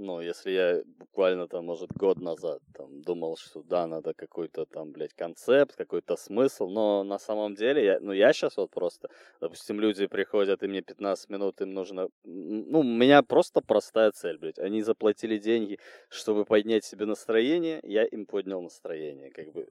[0.00, 4.92] Ну, если я буквально там, может, год назад там думал, что да, надо какой-то там,
[4.92, 9.08] блядь, концепт, какой-то смысл, но на самом деле, я, ну, я сейчас вот просто,
[9.40, 14.38] допустим, люди приходят, и мне 15 минут, им нужно, ну, у меня просто простая цель,
[14.38, 14.60] блядь.
[14.60, 19.66] Они заплатили деньги, чтобы поднять себе настроение, я им поднял настроение, как бы.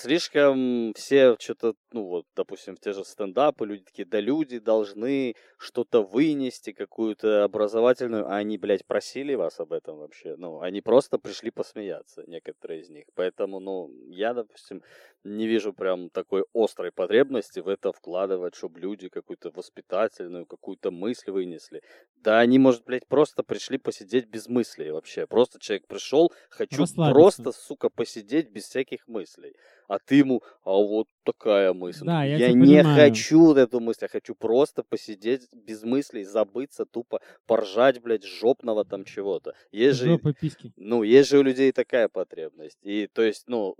[0.00, 5.34] Слишком все что-то, ну вот, допустим, в те же стендапы, люди такие, да люди должны
[5.58, 11.18] что-то вынести, какую-то образовательную, а они, блядь, просили вас об этом вообще, ну, они просто
[11.18, 14.82] пришли посмеяться, некоторые из них, поэтому, ну, я, допустим,
[15.24, 21.32] не вижу прям такой острой потребности в это вкладывать, чтобы люди какую-то воспитательную, какую-то мысль
[21.32, 21.82] вынесли.
[22.14, 27.50] Да они, может, блядь, просто пришли посидеть без мыслей вообще, просто человек пришел, хочу просто,
[27.50, 29.56] сука, посидеть без всяких мыслей.
[29.88, 32.04] А ты ему, а вот такая мысль.
[32.06, 33.10] Да, я я не понимаю.
[33.10, 39.04] хочу эту мысль, я хочу просто посидеть без мыслей, забыться, тупо поржать, блядь, жопного там
[39.04, 39.54] чего-то.
[39.72, 40.72] Есть же, Жопа письки.
[40.76, 42.78] ну, есть же у людей такая потребность.
[42.82, 43.74] И, то есть, ну,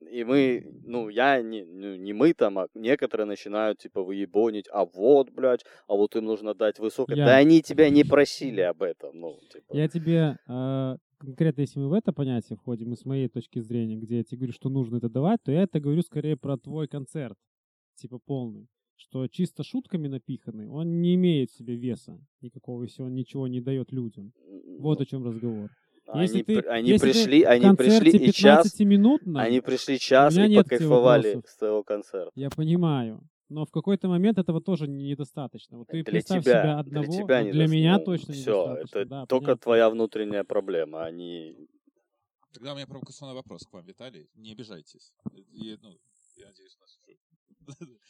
[0.00, 4.86] и мы, ну, я, не, ну, не мы там, а некоторые начинают, типа, выебонить, а
[4.86, 7.16] вот, блядь, а вот им нужно дать высокое.
[7.16, 9.76] Я- Да они тебя не просили об этом, ну, типа.
[9.76, 13.96] Я тебе э, конкретно, если мы в это понятие входим, и с моей точки зрения,
[13.96, 16.88] где я тебе говорю, что нужно это давать, то я это говорю скорее про твой
[16.88, 17.36] концерт,
[17.96, 18.66] типа полный.
[18.96, 23.60] Что чисто шутками напиханный, он не имеет в себе веса никакого, если он ничего не
[23.60, 24.32] дает людям.
[24.78, 25.70] Вот ну, о чем разговор.
[26.06, 29.60] они, если ты- при- они если ты пришли, В они пришли и час, 15-минутном, они
[29.60, 32.30] пришли час и покайфовали с твоего концерта.
[32.34, 33.22] я понимаю.
[33.50, 35.78] Но в какой-то момент этого тоже недостаточно.
[35.78, 38.32] Вот ты для представь тебя, себя одного, для тебя не для даст- меня ну, точно
[38.32, 38.98] Все, недостаточно.
[39.00, 39.62] это да, только понятно.
[39.62, 41.68] твоя внутренняя проблема, они
[42.52, 44.28] Тогда у меня провокационный вопрос к вам, Виталий.
[44.34, 45.12] Не обижайтесь.
[45.34, 45.90] И, ну,
[46.36, 46.89] я надеюсь, у нас.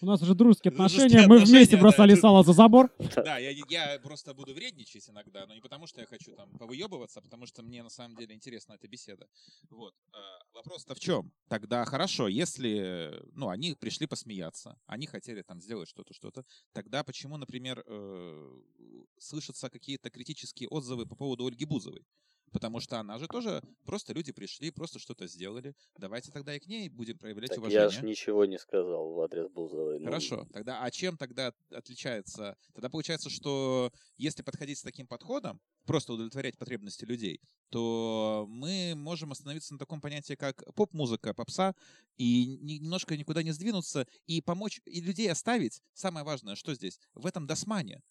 [0.00, 2.90] У нас уже дружеские отношения, мы вместе бросали сало за забор.
[3.16, 7.22] Да, я, просто буду вредничать иногда, но не потому, что я хочу там повыебываться, а
[7.22, 9.26] потому что мне на самом деле интересна эта беседа.
[9.70, 9.94] Вот.
[10.12, 10.18] а,
[10.54, 11.32] Вопрос-то в чем?
[11.48, 17.36] Тогда хорошо, если, ну, они пришли посмеяться, они хотели там сделать что-то, что-то, тогда почему,
[17.36, 18.60] например, э,
[19.18, 22.04] слышатся какие-то критические отзывы по поводу Ольги Бузовой?
[22.52, 25.74] Потому что она же тоже, просто люди пришли, просто что-то сделали.
[25.96, 27.84] Давайте тогда и к ней будем проявлять Так уважение.
[27.84, 29.98] я ж ничего не сказал в адрес Бузовой.
[30.00, 32.56] ну, Хорошо, тогда а чем тогда отличается?
[32.74, 37.40] Тогда получается, что если подходить с таким подходом, просто удовлетворять потребности людей,
[37.70, 41.74] то мы можем остановиться на таком понятии, как поп-музыка, попса,
[42.16, 45.80] и немножко никуда не сдвинуться, и помочь, и людей оставить.
[45.94, 46.98] Самое важное, что здесь?
[47.14, 48.02] В этом досмане.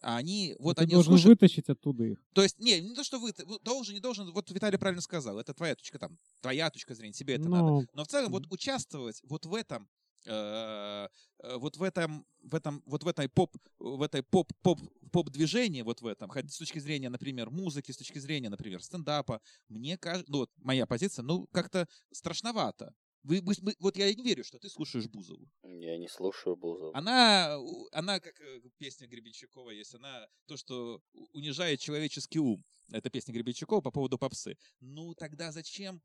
[0.00, 2.18] А они, вот ты они должен слушают, вытащить оттуда их.
[2.32, 3.32] то есть, не, не то, что вы,
[3.62, 7.34] должен, не должен, вот Виталий правильно сказал, это твоя точка там, твоя точка зрения, тебе
[7.34, 7.64] это надо.
[7.64, 9.88] Но Но в целом вот участвовать вот в этом,
[10.24, 14.80] э, э, вот в этом, в этом, вот в этой поп, в этой поп, поп,
[15.10, 18.82] поп движении, вот в этом, хоть с точки зрения, например, музыки, с точки зрения, например,
[18.82, 22.94] стендапа, мне кажется, ну вот моя позиция, ну как-то страшновато.
[23.24, 25.48] Вы, вы- вы- вот я не верю, что ты слушаешь Бузову.
[25.62, 26.92] Я не слушаю Бузову.
[26.94, 27.58] Она,
[27.92, 31.00] она как э, песня Гребенщикова есть, она то, что
[31.32, 32.64] унижает человеческий ум.
[32.92, 34.56] Это песня Гребенщикова по поводу попсы.
[34.80, 36.00] Ну, тогда зачем,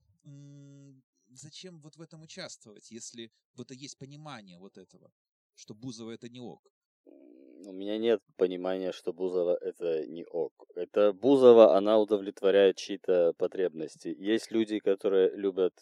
[1.29, 5.11] зачем вот в этом участвовать, если вот есть понимание вот этого,
[5.55, 6.61] что Бузова это не ок?
[7.05, 10.51] У меня нет понимания, что Бузова это не ок.
[10.75, 14.13] Это Бузова, она удовлетворяет чьи-то потребности.
[14.19, 15.73] Есть люди, которые любят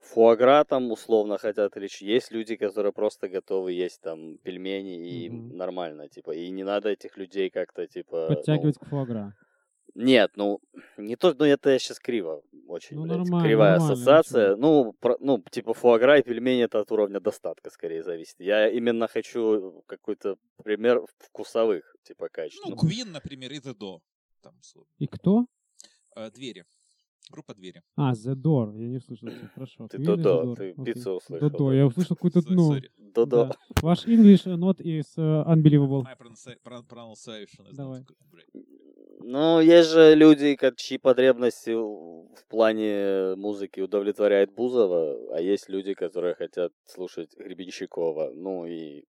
[0.00, 5.56] фуагра там условно хотят ч- есть люди, которые просто готовы есть там пельмени и Мгм.
[5.56, 6.32] нормально, типа.
[6.34, 8.26] И не надо этих людей как-то типа.
[8.30, 9.34] ну, подтягивать к фуагра.
[9.94, 10.60] Нет, ну,
[10.96, 14.56] не то, ну это я сейчас криво, очень, Ну, блядь, нормально, кривая нормально, ассоциация.
[14.56, 18.36] Ну, про- ну, типа фуагра и пельмени это от уровня достатка скорее зависит.
[18.38, 22.64] Я именно хочу какой-то пример вкусовых, типа, качеств.
[22.68, 23.98] Ну, Ну, Queen, например, и The Do.
[24.42, 24.54] Там.
[25.00, 25.46] И кто?
[26.14, 26.64] Э, двери.
[27.30, 27.82] Группа двери.
[27.96, 28.76] А, The Door.
[28.78, 29.28] Я не услышал.
[29.54, 29.88] Хорошо.
[29.88, 31.72] Ты Додо, ты пиццу услышал, Додо.
[31.72, 32.16] Я услышал
[32.46, 32.76] дно.
[32.76, 32.90] sorry.
[33.14, 33.50] Додо.
[33.82, 36.02] Ваш English not is uh, unbelievable.
[36.04, 38.04] My pronunci- pro- pronunciation is Давай.
[39.20, 46.34] Ну, есть же люди, чьи потребности в плане музыки удовлетворяет Бузова, а есть люди, которые
[46.34, 48.30] хотят слушать Гребенщикова.
[48.34, 49.04] Ну и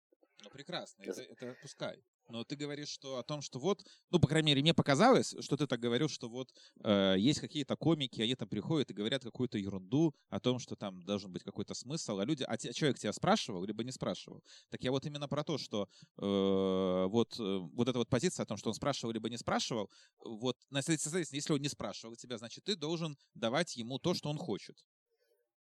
[0.43, 1.97] Ну, прекрасно, это, это пускай.
[2.27, 5.57] Но ты говоришь, что о том, что вот, ну, по крайней мере, мне показалось, что
[5.57, 6.53] ты так говорил, что вот
[6.83, 11.03] э, есть какие-то комики, они там приходят и говорят какую-то ерунду о том, что там
[11.03, 14.43] должен быть какой-то смысл, а люди, а те- человек тебя спрашивал, либо не спрашивал.
[14.69, 18.47] Так я вот именно про то, что э, вот, э, вот эта вот позиция о
[18.47, 19.89] том, что он спрашивал, либо не спрашивал,
[20.23, 24.37] вот, соответственно, если он не спрашивал тебя, значит, ты должен давать ему то, что он
[24.37, 24.83] хочет.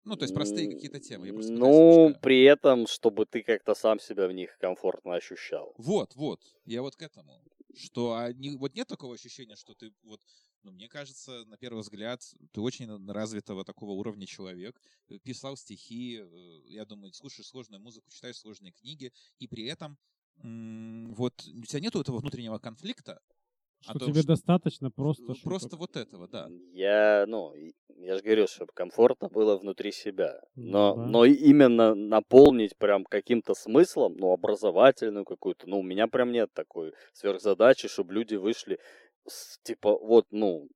[0.05, 1.27] Ну, то есть простые какие-то темы.
[1.27, 5.73] Я просто Ну, при этом, чтобы ты как-то сам себя в них комфортно ощущал.
[5.77, 6.41] Вот, вот.
[6.65, 7.41] Я вот к этому.
[7.75, 10.21] Что они, вот нет такого ощущения, что ты вот,
[10.61, 14.79] ну, мне кажется, на первый взгляд, ты очень развитого такого уровня человек,
[15.09, 19.97] э, писал стихи, э, я думаю, слушаешь сложную музыку, читаешь сложные книги, и при этом
[20.43, 23.21] вот у тебя нету этого внутреннего конфликта,
[23.83, 26.47] Что том, тебе что- достаточно просто Ну, просто вот этого, да.
[26.73, 27.53] Я, ну,
[27.97, 30.39] я же говорю, чтобы комфортно было внутри себя.
[30.55, 31.05] Ну Но, да.
[31.05, 36.93] но именно наполнить прям каким-то смыслом, ну, образовательную какую-то, ну, у меня прям нет такой
[37.13, 38.79] сверхзадачи, чтобы люди вышли
[39.27, 40.67] с, типа, вот, ну,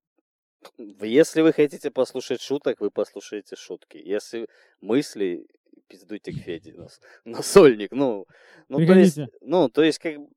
[1.02, 3.98] если вы хотите послушать шуток, вы послушаете шутки.
[3.98, 4.48] Если
[4.82, 5.46] мысли,
[5.88, 8.26] пиздуйте к Феде, нас, на сольник, ну,
[8.70, 10.28] ну, то есть, ну, то есть, как бы,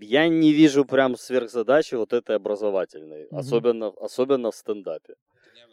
[0.00, 3.36] я не вижу прям сверхзадачи вот этой образовательной, Мгм.
[3.38, 5.14] особенно, особенно в стендапе.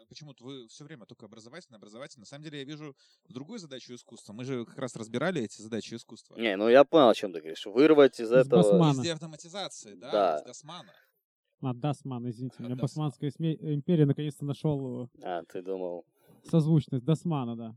[0.08, 2.22] Почему-то вы все время только образовательно, образовательно.
[2.22, 2.96] На самом деле я вижу
[3.28, 4.34] другую задачу искусства.
[4.34, 6.36] Мы же как раз разбирали эти задачи искусства.
[6.38, 7.66] Не, ну я понял, о чем ты говоришь.
[7.66, 8.62] Вырвать из Из этого...
[8.62, 8.98] басмана.
[8.98, 10.38] Везде автоматизации, да, Да.
[10.38, 10.94] из Дасмана.
[11.62, 12.56] А, Дасман, извините.
[12.60, 13.08] У меня Дасман.
[13.10, 16.06] Басманская сме- империя наконец-то нашел А, ты думал...
[16.52, 17.04] созвучность.
[17.04, 17.76] Дасмана, да.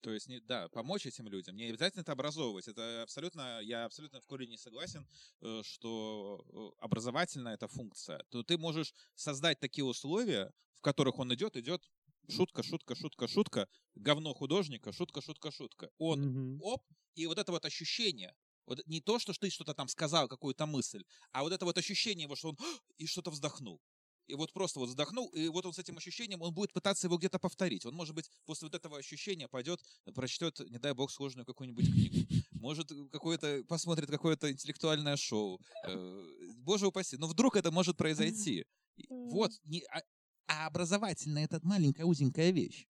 [0.00, 1.56] То есть, не, да, помочь этим людям.
[1.56, 2.68] Не обязательно это образовывать.
[2.68, 5.06] Это абсолютно, я абсолютно в корне не согласен,
[5.42, 8.24] э, что э, образовательная это функция.
[8.30, 11.90] То ты можешь создать такие условия, в которых он идет, идет
[12.28, 15.90] шутка, шутка, шутка, шутка, говно художника, шутка, шутка, шутка.
[15.98, 16.60] Он Мгм.
[16.60, 16.82] оп,
[17.14, 18.34] и вот это вот ощущение,
[18.66, 22.24] вот не то, что ты что-то там сказал, какую-то мысль, а вот это вот ощущение
[22.24, 22.56] его, что он
[22.98, 23.82] и что-то вздохнул.
[24.30, 27.18] И вот просто вот вздохнул, и вот он с этим ощущением, он будет пытаться его
[27.18, 27.84] где-то повторить.
[27.84, 29.80] Он, может быть, после вот этого ощущения пойдет,
[30.14, 32.26] прочтет, не дай бог, сложную какую-нибудь книгу.
[32.52, 35.60] Может, какое-то, посмотрит какое-то интеллектуальное шоу.
[35.86, 36.24] Э,
[36.58, 37.16] Боже упаси.
[37.16, 38.64] Но вдруг это может произойти.
[39.08, 39.50] Вот.
[39.64, 40.02] Не, а,
[40.46, 42.86] а образовательная это маленькая узенькая вещь.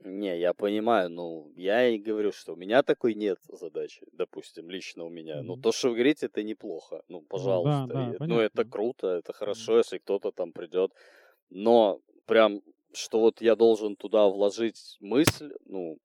[0.00, 5.04] Не, я понимаю, ну, я и говорю, что у меня такой нет задачи, допустим, лично
[5.04, 5.42] у меня.
[5.42, 5.62] Ну, Мгм.
[5.62, 7.02] то, что вы говорите, это неплохо.
[7.08, 7.86] Ну, пожалуйста.
[7.86, 10.92] да, И- ну, это круто, это хорошо, если кто-то там придет.
[11.50, 15.98] Но прям, что вот я должен туда вложить мысль, ну,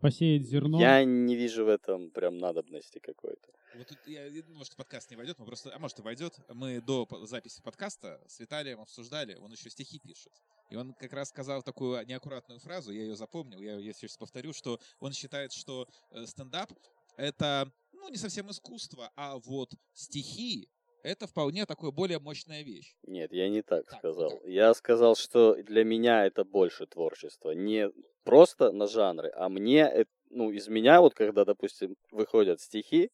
[0.00, 0.80] Посеять зерно.
[0.80, 3.48] я не вижу в этом прям надобности какой-то.
[3.74, 6.38] Вот тут я, я думаю, что подкаст не войдет, мы просто, а может и войдет.
[6.48, 10.32] Мы до записи подкаста с Виталием обсуждали, он еще стихи пишет.
[10.70, 14.52] И он как раз сказал такую неаккуратную фразу, я ее запомнил, я ее сейчас повторю,
[14.52, 16.72] что он считает, что э, стендап—
[17.16, 20.68] это, ну, не совсем искусство, а вот стихи—
[21.02, 22.96] это вполне такое более мощная вещь.
[23.06, 24.30] Нет, я не так Так, сказал.
[24.30, 24.44] как?
[24.44, 27.50] Я сказал, что для меня это больше творчество.
[27.52, 27.90] Не
[28.24, 33.10] просто на жанры, а мне, ну, из меня вот, когда, допустим, выходят стихи,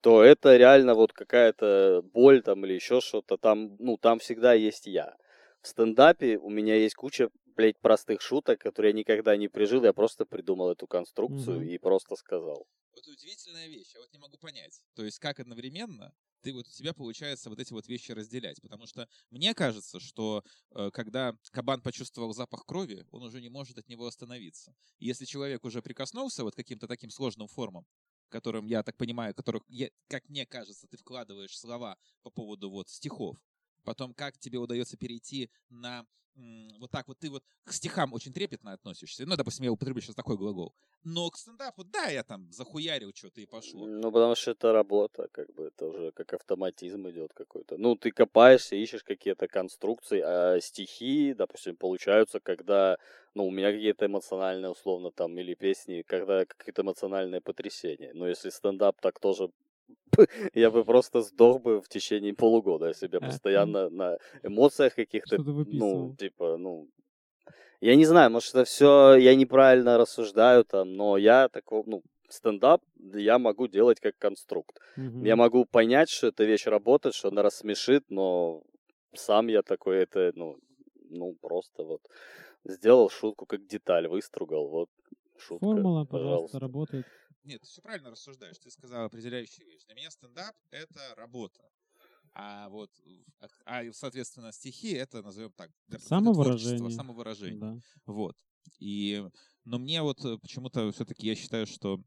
[0.00, 3.38] то это реально вот какая-то боль там или еще что-то.
[3.38, 5.16] Там, ну, там всегда есть я.
[5.62, 9.84] В стендапе у меня есть куча, блядь, простых шуток, которые я никогда не прижил.
[9.84, 11.68] Я просто придумал эту конструкцию Мгм.
[11.68, 12.66] и просто сказал.
[12.94, 14.82] Вот удивительная вещь, я вот не могу понять.
[14.94, 18.60] То есть как одновременно ты вот у тебя получается вот эти вот вещи разделять.
[18.60, 23.78] Потому что мне кажется, что э, когда кабан почувствовал запах крови, он уже не может
[23.78, 24.74] от него остановиться.
[24.98, 27.86] И если человек уже прикоснулся вот к каким-то таким сложным формам,
[28.28, 32.88] которым, я так понимаю, которых, я- как мне кажется, ты вкладываешь слова по поводу вот
[32.88, 33.36] стихов,
[33.86, 36.04] потом как тебе удается перейти на
[36.78, 39.24] вот так вот ты вот к стихам очень трепетно относишься.
[39.24, 40.74] Ну, допустим, я употреблю сейчас такой глагол.
[41.02, 43.86] Но к стендапу, да, я там захуярил что-то и пошло.
[43.86, 47.78] Ну, потому что это работа, как бы это уже как автоматизм идет какой-то.
[47.78, 52.98] Ну, ты копаешься, ищешь какие-то конструкции, а стихи, допустим, получаются, когда,
[53.34, 58.12] ну, у меня какие-то эмоциональные, условно, там, или песни, когда какие-то эмоциональные потрясения.
[58.12, 59.48] Но если стендап так тоже
[60.54, 64.94] я бы просто сдох бы в течение полугода, если бы я А, постоянно на эмоциях
[64.94, 66.88] каких-то, ну, типа, ну,
[67.80, 72.82] я не знаю, может, это все, я неправильно рассуждаю там, но я такого, ну, стендап
[73.14, 74.78] я могу делать как конструкт.
[74.96, 78.62] Я могу понять, что эта вещь работает, что она рассмешит, но
[79.14, 80.56] сам я такой, это, ну,
[81.10, 82.00] ну, просто вот
[82.64, 84.88] сделал шутку как деталь, выстругал, вот
[85.38, 86.58] шутка, Формула, пожалуйста, пожалуйста.
[86.58, 87.06] работает.
[87.46, 88.58] Нет, ты все правильно рассуждаешь.
[88.58, 89.84] Ты сказал определяющую вещь.
[89.84, 91.70] Для меня стендап— это работа.
[92.34, 92.90] А вот,
[93.40, 96.90] а, а, соответственно, стихи— это, назовем так, Самовыражение.
[96.90, 97.60] самовыражение.
[97.60, 97.78] Да.
[98.04, 98.36] Вот.
[98.78, 99.24] И,
[99.64, 102.02] но мне вот э, почему-то все-таки я считаю, что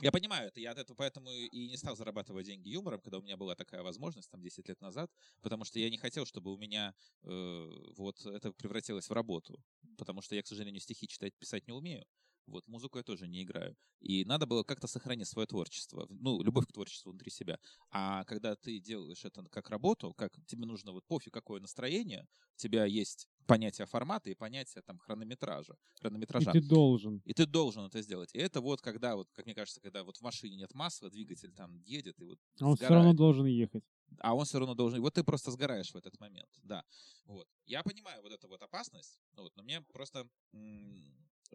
[0.00, 3.22] я понимаю это, я от этого поэтому и не стал зарабатывать деньги юмором, когда у
[3.22, 5.10] меня была такая возможность, там, 10 лет назад,
[5.42, 6.94] потому что я не хотел, чтобы у меня
[7.24, 9.62] э, вот это превратилось в работу,
[9.98, 12.06] потому что я, к сожалению, стихи читать, писать не умею,
[12.46, 13.76] вот, музыку я тоже не играю.
[14.00, 17.58] И надо было как-то сохранить свое творчество, ну, любовь к творчеству внутри себя.
[17.90, 22.56] А когда ты делаешь это как работу, как тебе нужно вот пофиг какое настроение, у
[22.56, 26.52] тебя есть понятие формата и понятие там хронометража, И хронометража.
[26.52, 27.22] ты должен.
[27.24, 28.30] И ты должен это сделать.
[28.34, 31.52] И это вот когда, вот, как мне кажется, когда вот в машине нет масла, двигатель
[31.52, 32.94] там едет и вот А он все сгорает.
[32.94, 33.84] равно должен ехать.
[34.20, 34.98] а он все равно должен.
[34.98, 36.84] И вот ты просто сгораешь в этот момент, да.
[37.26, 37.46] Вот.
[37.66, 40.26] Я понимаю вот эту вот опасность, ну вот, но мне просто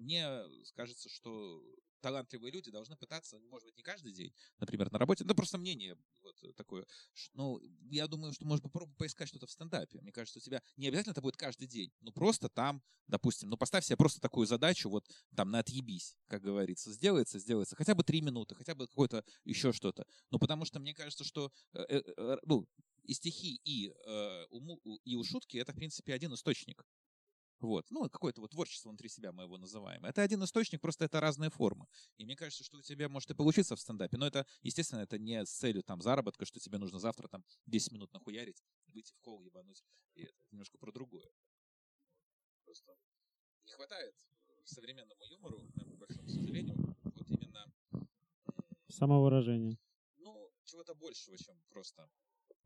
[0.02, 0.42] мне
[0.76, 1.64] кажется, что
[2.02, 5.98] талантливые люди должны пытаться, может быть, не каждый день, например, на работе, ну просто мнение
[6.22, 6.86] вот такое.
[7.34, 10.00] Ну, я думаю, что можно попробовать поискать что-то в стендапе.
[10.02, 13.58] Мне кажется, у тебя не обязательно это будет каждый день, ну просто там, допустим, ну
[13.58, 18.04] поставь себе просто такую задачу, вот там на отъебись, как говорится, сделается, сделается, хотя бы
[18.04, 20.06] три минуты, хотя бы какое-то еще что-то.
[20.30, 22.68] Ну потому что мне кажется, что э, э, э, ну,
[23.04, 26.86] и стихи, и, э, у- и у шутки это, в принципе, один источник.
[27.60, 27.86] Вот.
[27.90, 30.04] Ну, какое-то вот творчество внутри себя мы его называем.
[30.06, 31.88] Это один источник, просто это разные формы.
[32.18, 34.18] И мне кажется, что у тебя может и получиться в стендапе.
[34.18, 37.92] Но это, естественно, это не с целью там заработка, что тебе нужно завтра там 10
[37.94, 39.84] минут нахуярить, выйти в кол, ебануть.
[40.16, 41.30] И это немножко про другое.
[42.66, 42.96] Просто
[43.64, 44.16] не хватает
[44.66, 47.72] современному юмору, к моему большому сожалению, вот именно
[48.90, 49.78] Самовыражение.
[50.18, 52.10] ну, чего-то большего, чем просто.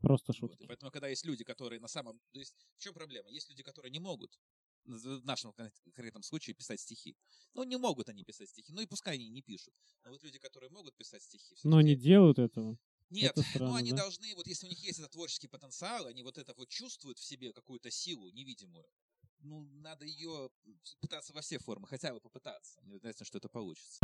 [0.00, 0.36] Просто Вот.
[0.36, 0.62] шутки.
[0.62, 2.20] И поэтому, когда есть люди, которые на самом...
[2.32, 3.28] То есть, в чем проблема?
[3.28, 4.38] Есть люди, которые не могут,
[4.84, 7.16] в нашем кон- конкретном случае, писать стихи.
[7.54, 8.72] Ну, не могут они писать стихи.
[8.72, 9.74] Ну, и пускай они не пишут.
[10.04, 11.54] Но вот люди, которые могут писать стихи...
[11.64, 12.78] Но не делают этого.
[13.10, 13.98] Нет, это странно, ну они да?
[13.98, 17.24] должны, вот если у них есть этот творческий потенциал, они вот это вот чувствуют в
[17.24, 18.86] себе какую-то силу невидимую,
[19.42, 20.50] ну, надо ее
[21.00, 22.80] пытаться во все формы, хотя бы попытаться.
[22.84, 23.98] Не обязательно, что это получится.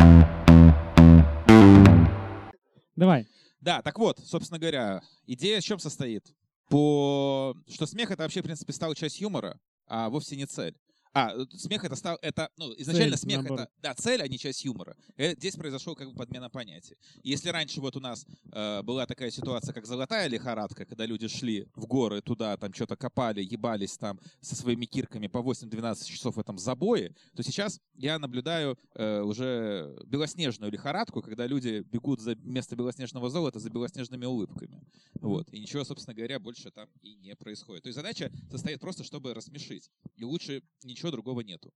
[2.96, 3.28] Давай.
[3.60, 6.34] Да, так вот, собственно говоря, идея в чем состоит?
[6.68, 7.54] По...
[7.68, 10.76] Что смех это вообще, в принципе, стал часть юмора, а вовсе не цель.
[11.16, 13.60] А, э, смех это стал, это, ну, изначально Цель, смех наоборот.
[13.60, 14.98] это, да, цель, а не часть юмора.
[15.16, 16.98] Э, Здесь произошел как бы подмена понятий.
[17.22, 21.68] Если раньше вот у нас э, была такая ситуация, как золотая лихорадка, когда люди шли
[21.74, 26.38] в горы туда, там что-то копали, ебались там со своими кирками по 8-12 часов в
[26.38, 32.76] этом забое, то сейчас я наблюдаю э, уже белоснежную лихорадку, когда люди бегут за место
[32.76, 34.82] белоснежного золота за белоснежными улыбками.
[35.20, 35.48] Вот.
[35.50, 37.84] И ничего, собственно говоря, больше там и не происходит.
[37.84, 39.90] То есть задача состоит просто, чтобы рассмешить.
[40.16, 41.72] И лучше ничего другого нету.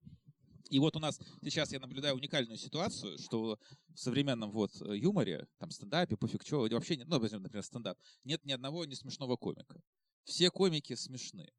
[0.70, 3.58] И вот у нас сейчас я наблюдаю уникальную ситуацию, что
[3.88, 8.44] в современном вот э, юморе, там стендапе, пофиг чего, вообще нет, ну, например, стендап, нет
[8.44, 9.82] ни одного не смешного комика.
[10.24, 11.50] Все комики смешны.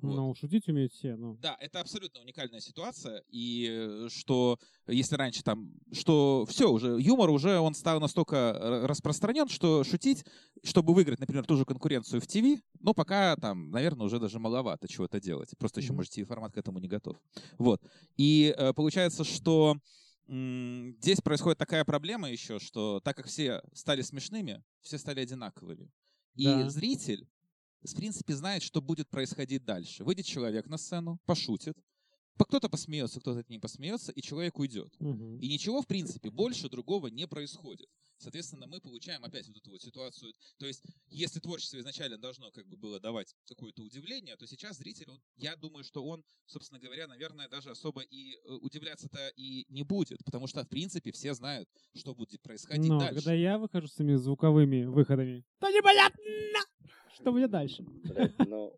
[0.00, 0.16] Вот.
[0.16, 1.36] Ну, шутить умеют все, ну.
[1.40, 7.30] Да, это абсолютно уникальная ситуация, и э, что если раньше там, что все уже, юмор
[7.30, 10.24] уже, он стал настолько р- распространен, что шутить,
[10.62, 14.86] чтобы выиграть, например, ту же конкуренцию в ТВ, ну, пока там, наверное, уже даже маловато
[14.86, 15.50] чего-то делать.
[15.58, 15.96] Просто еще, Мгм.
[15.96, 17.16] может, формат к этому не готов.
[17.58, 17.82] Вот.
[18.16, 19.78] И э, получается, что
[20.30, 25.90] здесь происходит такая проблема еще, что так как все стали смешными, все стали одинаковыми.
[26.34, 26.68] И Да.
[26.68, 27.26] зритель,
[27.82, 30.04] в принципе, знает, что будет происходить дальше.
[30.04, 31.82] Выйдет человек на сцену, пошутит, по-
[32.44, 34.94] кто-то посмеется, кто-то не посмеется, и человек уйдет.
[35.00, 35.38] Мгм.
[35.40, 37.88] И ничего, в принципе, больше другого не происходит.
[38.20, 40.32] Соответственно, мы получаем опять вот эту вот ситуацию.
[40.58, 45.08] То есть, если творчество изначально должно как бы было давать какое-то удивление, то сейчас зритель,
[45.08, 49.84] он- я думаю, что он, собственно говоря, наверное, даже особо и э, удивляться-то и не
[49.84, 53.14] будет, потому что, в принципе, все знают, что будет происходить Но дальше.
[53.14, 56.20] когда я выхожу с этими звуковыми выходами, то непонятно,
[57.14, 57.84] что будет дальше.
[57.84, 58.76] Блядь, ну,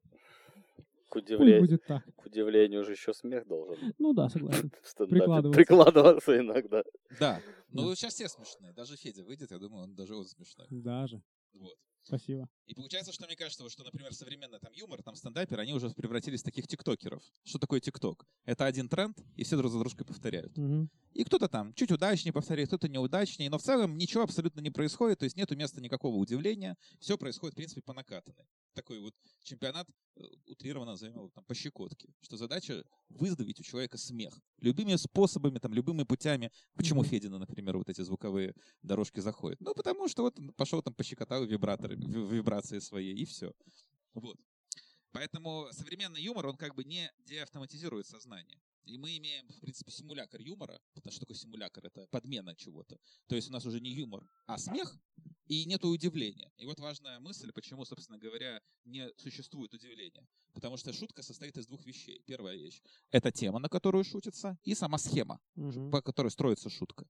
[1.10, 2.02] к, Пусть удивле- будет так.
[2.16, 4.70] к удивлению же еще смех должен Ну да, согласен.
[5.08, 5.56] Прикладываться.
[5.56, 6.82] прикладываться иногда.
[7.18, 7.40] Да.
[7.72, 7.94] Ну, Да.
[7.94, 8.72] сейчас все смешные.
[8.72, 10.66] Даже Федя выйдет, я думаю, он даже он смешной.
[10.70, 11.22] Даже.
[11.52, 11.76] Вот.
[12.02, 12.48] Спасибо.
[12.66, 15.90] И получается, что мне кажется, вот что, например, современный там юмор, там стендаперы, они уже
[15.90, 17.22] превратились в таких тиктокеров.
[17.44, 18.24] Что такое тикток?
[18.44, 20.56] Это один тренд, и все друг за дружкой повторяют.
[20.56, 20.90] Мгм.
[21.12, 25.18] И кто-то там чуть удачнее повторяет, кто-то неудачнее, но в целом ничего абсолютно не происходит,
[25.20, 28.46] то есть нету места никакого удивления, все происходит, в принципе, по накатанной.
[28.74, 33.98] Такой вот чемпионат, э, утрированно назовем его там, по щекотке, что задача выздоровить у человека
[33.98, 34.38] смех.
[34.58, 36.52] Любыми способами, там, любыми путями.
[36.74, 37.10] Почему Мгм.
[37.10, 39.60] Федина, например, вот эти звуковые дорожки заходят?
[39.60, 43.52] Ну, потому что вот он пошел там пощекотал вибраторы, ви- вибрации свои, и все.
[44.14, 44.36] Вот.
[45.12, 48.60] Поэтому современный юмор, он как бы не деавтоматизирует сознание.
[48.84, 50.80] И мы имеем, в принципе, симулятор юмора.
[50.94, 51.84] Потому что такое симулятор?
[51.86, 52.98] Это подмена чего-то.
[53.28, 54.96] То есть у нас уже не юмор, а смех,
[55.46, 56.50] и нету удивления.
[56.56, 60.26] И вот важная мысль, почему, собственно говоря, не существует удивления.
[60.52, 62.22] Потому что шутка состоит из двух вещей.
[62.26, 65.90] Первая вещь— это тема, на которую шутится, и сама схема, Мгм.
[65.90, 67.06] по которой строится шутка.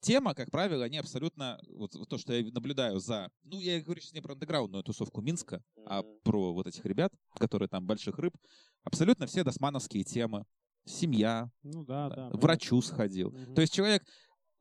[0.00, 4.00] Тема, как правило, они абсолютно, вот, вот то, что я наблюдаю за, ну, я говорю
[4.00, 8.36] сейчас не про андеграундную тусовку Минска, а про вот этих ребят, которые там больших рыб,
[8.84, 10.44] абсолютно все досмановские темы.
[10.86, 12.38] Семья, Ну да, да, да.
[12.38, 13.30] врачу сходил.
[13.32, 13.54] Мгм.
[13.54, 14.02] То есть человек,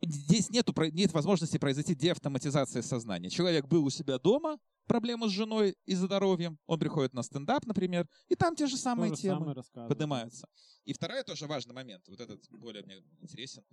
[0.02, 3.30] здесь нету, нет возможности произойти деавтоматизация сознания.
[3.30, 4.58] Человек был у себя дома,
[4.88, 8.82] проблема с женой и здоровьем, он приходит на стендап, например, и там те же То
[8.82, 10.48] самые же темы самое поднимаются.
[10.84, 13.64] И второй тоже важный момент, вот этот более мне интересен.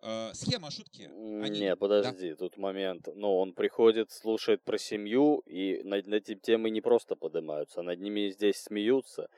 [0.00, 1.02] Э, схема шутки.
[1.02, 3.08] они- Не, подожди, тут момент.
[3.16, 7.98] Ну, он приходит, слушает про семью, и над, над этим темы не просто поднимаются, над
[8.00, 9.28] ними здесь смеются.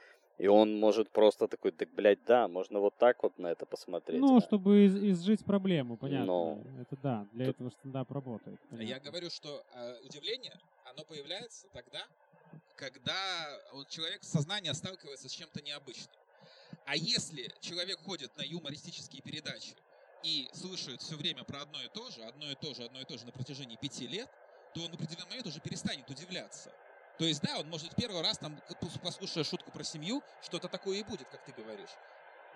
[0.40, 4.20] И он может просто такой, так, блядь, да, можно вот так вот на это посмотреть.
[4.20, 4.40] Ну, а».
[4.40, 6.24] чтобы из- изжить проблему, понятно.
[6.26, 8.58] Но- Это да, для Тут- этого стендап работает.
[8.70, 9.10] Я понятно.
[9.10, 12.06] говорю, что э, удивление, оно появляется тогда,
[12.74, 13.14] когда
[13.74, 16.16] вот человек сознание сталкивается с чем-то необычным.
[16.86, 19.76] А если человек ходит на юмористические передачи
[20.22, 23.04] и слушает все время про одно и то же, одно и то же, одно и
[23.04, 24.28] то же на протяжении пяти лет,
[24.74, 26.72] то он в определенный момент уже перестанет удивляться.
[27.20, 30.96] То есть, да, он может первый раз, там, пос- послушая шутку про семью, что-то такое
[30.96, 31.90] и будет, как ты говоришь.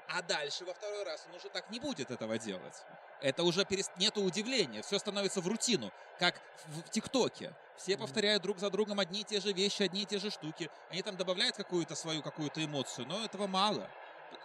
[0.08, 2.82] А дальше, во второй раз, он уже так не будет этого делать.
[3.20, 3.90] Это уже перест...
[3.98, 7.52] нету удивления, все становится в рутину, как в в ТикТоке.
[7.76, 10.70] Все повторяют друг за другом одни и те же вещи, одни и те же штуки.
[10.88, 13.90] Они там добавляют какую-то свою какую-то эмоцию, но этого мало.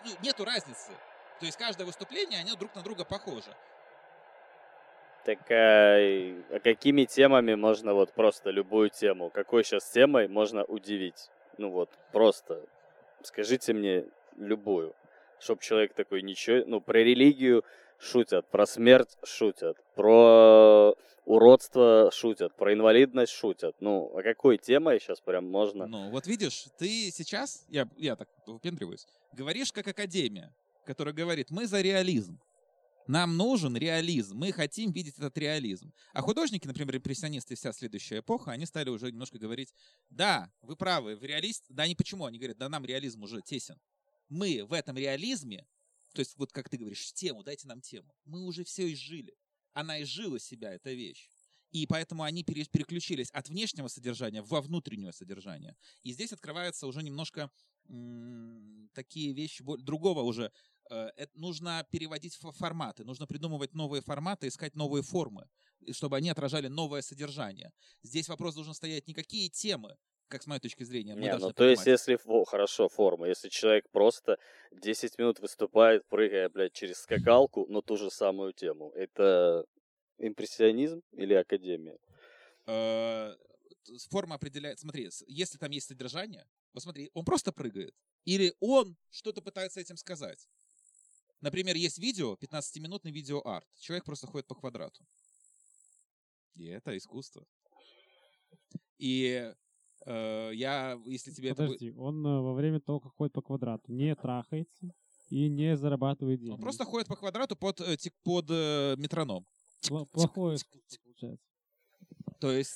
[0.03, 0.91] ну, нету разницы.
[1.39, 3.55] То есть каждое выступление, они друг на друга похожи.
[5.25, 5.97] Так а,
[6.49, 9.29] а какими темами можно вот просто любую тему?
[9.29, 11.29] Какой сейчас темой можно удивить?
[11.57, 12.61] Ну вот, просто
[13.21, 14.05] скажите мне
[14.37, 14.95] любую.
[15.39, 16.63] Чтоб человек такой ничего...
[16.65, 17.63] Ну, про религию
[17.97, 20.95] шутят, про смерть шутят, про
[21.25, 23.75] уродство шутят, про инвалидность шутят.
[23.79, 25.85] Ну, а какой темой сейчас прям можно?
[25.85, 30.53] Ну, вот видишь, ты сейчас, я, я так выпендриваюсь, говоришь как академия,
[30.85, 32.39] которая говорит, мы за реализм.
[33.09, 35.91] Нам нужен реализм, мы хотим видеть этот реализм.
[36.13, 39.73] А художники, например, импрессионисты вся следующая эпоха, они стали уже немножко говорить,
[40.11, 42.25] да, вы правы, в реалист, да они почему?
[42.25, 43.79] Они говорят, да нам реализм уже тесен.
[44.27, 45.65] Мы в этом реализме,
[46.13, 48.13] то есть вот как ты говоришь, тему, дайте нам тему.
[48.25, 49.35] Мы уже все изжили.
[49.73, 51.29] Она изжила себя, эта вещь.
[51.71, 55.75] И поэтому они переключились от внешнего содержания во внутреннее содержание.
[56.03, 57.49] И здесь открываются уже немножко
[58.93, 60.51] такие вещи другого уже
[60.89, 65.47] это нужно переводить форматы, нужно придумывать новые форматы, искать новые формы,
[65.91, 67.71] чтобы они отражали новое содержание.
[68.03, 71.15] Здесь вопрос должен стоять не какие темы, как с моей точки зрения.
[71.15, 71.77] Мы не, ну то понимать.
[71.77, 74.37] есть, если, о, хорошо, форма, если человек просто
[74.71, 79.65] 10 минут выступает, прыгая, блядь, через скакалку, но ту же самую тему, это
[80.17, 81.97] импрессионизм или академия?
[82.67, 83.35] Э,
[84.09, 89.79] форма определяет, смотри, если там есть содержание, посмотри, он просто прыгает, или он что-то пытается
[89.79, 90.47] этим сказать.
[91.41, 93.65] Например, есть видео, 15-минутный видео-арт.
[93.79, 95.05] Человек просто ходит по квадрату.
[96.55, 97.45] И это искусство.
[98.97, 99.53] И
[100.05, 101.99] э, я, если тебе Подожди, это...
[101.99, 104.93] он э, во время того, как ходит по квадрату, не трахается
[105.29, 106.53] и не зарабатывает деньги.
[106.53, 109.45] Он просто ходит по квадрату под, э, под э, метроном.
[109.87, 110.57] Плохое
[111.01, 111.45] получается.
[112.39, 112.75] То есть...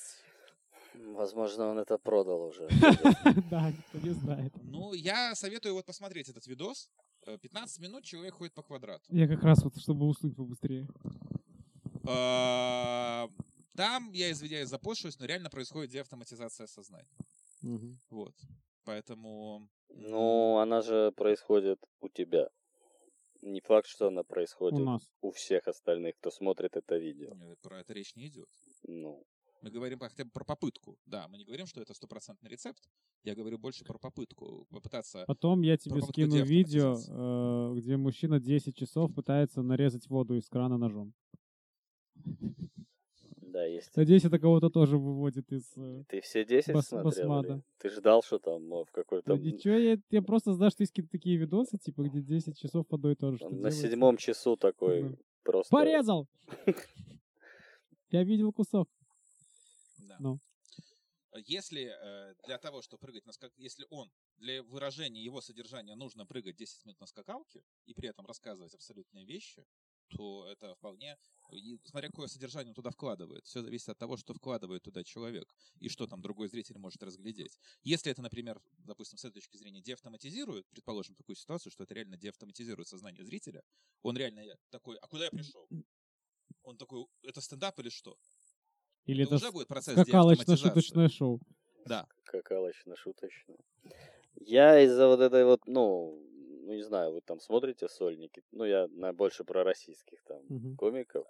[0.94, 2.68] Возможно, он это продал уже.
[3.50, 4.52] Да, никто не знает.
[4.62, 6.88] Ну, я советую вот посмотреть этот видос.
[7.24, 9.04] 15 э, минут человек ходит по квадрату.
[9.08, 10.86] Я как раз вот, чтобы уснуть побыстрее.
[12.06, 13.28] А,
[13.76, 17.16] там, я извиняюсь за пошлость, но реально происходит деавтоматизация сознания.
[17.62, 17.92] Угу.
[18.10, 18.34] Вот.
[18.84, 19.68] Поэтому...
[19.88, 22.48] Ну, она же происходит у тебя.
[23.42, 25.12] Не факт, что она происходит у, нас.
[25.20, 27.34] у всех остальных, кто смотрит это видео.
[27.34, 28.48] Нет, про это речь не идет.
[28.84, 29.22] Ну.
[29.64, 30.98] Мы говорим хотя бы про попытку.
[31.06, 32.82] Да, мы не говорим, что это стопроцентный рецепт.
[33.22, 34.66] Я говорю больше про попытку.
[34.70, 35.24] Попытаться...
[35.26, 40.76] Потом я тебе скину видео, э, где мужчина 10 часов пытается нарезать воду из крана
[40.76, 41.14] ножом.
[43.40, 43.96] Да, есть.
[43.96, 47.28] Надеюсь, это кого-то тоже выводит из э, Ты все 10 бас- смотрел?
[47.28, 47.62] Басмада.
[47.78, 49.34] Ты ждал, что там в какой-то...
[49.34, 52.84] Да ничего, я, я просто знаю, что есть какие-то такие видосы, типа, где 10 часов
[52.90, 53.48] одно и то же.
[53.48, 55.16] На седьмом часу такой да.
[55.42, 55.70] просто...
[55.70, 56.28] Порезал!
[58.10, 58.90] Я видел кусок.
[60.18, 60.28] Да.
[60.28, 60.40] Ну.
[61.46, 63.52] Если э, для того, чтобы прыгать на скак...
[63.56, 68.24] если он для выражения его содержания нужно прыгать 10 минут на скакалке и при этом
[68.24, 69.66] рассказывать абсолютные вещи,
[70.08, 71.16] то это вполне,
[71.50, 73.44] и, смотря какое содержание он туда вкладывает.
[73.46, 77.58] Все зависит от того, что вкладывает туда человек и что там другой зритель может разглядеть.
[77.82, 82.16] Если это, например, допустим, с этой точки зрения деавтоматизирует, предположим такую ситуацию, что это реально
[82.16, 83.62] деавтоматизирует сознание зрителя,
[84.02, 85.68] он реально такой, а куда я пришел?
[86.62, 88.16] Он такой, это стендап или что?
[89.06, 91.40] Или это, это уже будет процесс скакалочно-шуточное шоу.
[91.86, 92.06] Да.
[92.24, 93.58] Скакалочно-шуточное.
[94.40, 96.18] Я из-за вот этой вот, ну,
[96.64, 100.76] ну, не знаю, вы там смотрите сольники, ну, я на, больше про российских там uh-huh.
[100.76, 101.26] комиков.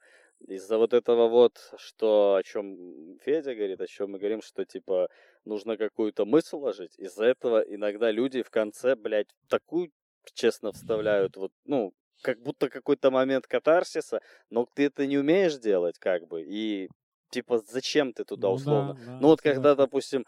[0.47, 5.09] Из-за вот этого вот, что, о чем Федя говорит, о чем мы говорим, что, типа,
[5.45, 9.91] нужно какую-то мысль ложить, из-за этого иногда люди в конце, блядь, такую,
[10.35, 14.21] честно, вставляют, вот, ну, как будто какой-то момент катарсиса,
[14.51, 16.89] но ты это не умеешь делать, как бы, и
[17.35, 18.95] типа, зачем ты туда ну, условно?
[18.95, 20.25] Да, да, ну вот когда, допустим,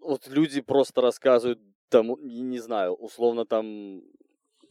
[0.00, 4.02] вот люди просто рассказывают, там, не знаю, условно там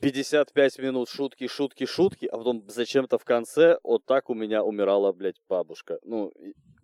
[0.02, 5.12] 55 минут шутки, шутки, шутки, а потом зачем-то в конце вот так у меня умирала,
[5.14, 5.98] блядь, бабушка.
[6.04, 6.32] Ну,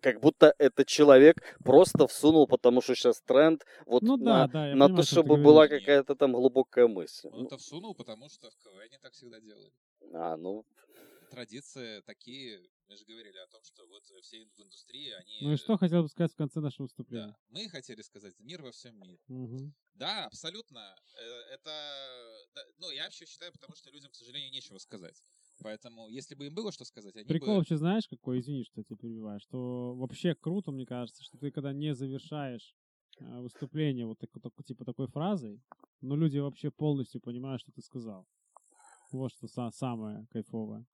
[0.01, 4.75] как будто этот человек просто всунул, потому что сейчас тренд вот ну, на, да, да,
[4.75, 7.29] на то, чтобы была какая-то там глубокая мысль.
[7.31, 7.45] Он ну.
[7.45, 9.71] это всунул, потому что в КВН так всегда делали.
[10.13, 10.65] А, ну...
[11.29, 12.59] Традиции такие,
[12.93, 15.39] мы же говорили о том, что вот все в индустрии, они...
[15.41, 17.27] Ну и что хотел бы сказать в конце нашего выступления?
[17.27, 19.19] Да, мы хотели сказать мир во всем мире.
[19.27, 19.73] Угу.
[19.95, 20.95] Да, абсолютно.
[21.17, 21.71] Э, это,
[22.77, 25.19] ну, я вообще считаю, потому что людям, к сожалению, нечего сказать.
[25.63, 27.55] Поэтому, если бы им было что сказать, они Прикол бы...
[27.57, 31.49] вообще знаешь какой, извини, что я тебя перебиваю, что вообще круто, мне кажется, что ты
[31.51, 32.75] когда не завершаешь
[33.19, 34.29] э, выступление вот так,
[34.67, 35.63] типа такой фразой,
[36.01, 38.27] но люди вообще полностью понимают, что ты сказал.
[39.11, 40.85] Вот что самое кайфовое.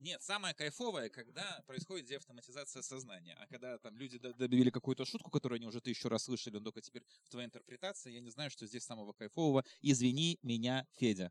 [0.00, 3.36] Нет, самое кайфовое, когда происходит деавтоматизация сознания.
[3.38, 6.80] А когда там люди добили какую-то шутку, которую они уже тысячу раз слышали, но только
[6.80, 9.62] теперь в твоей интерпретации, я не знаю, что здесь самого кайфового.
[9.82, 11.30] Извини меня, Федя.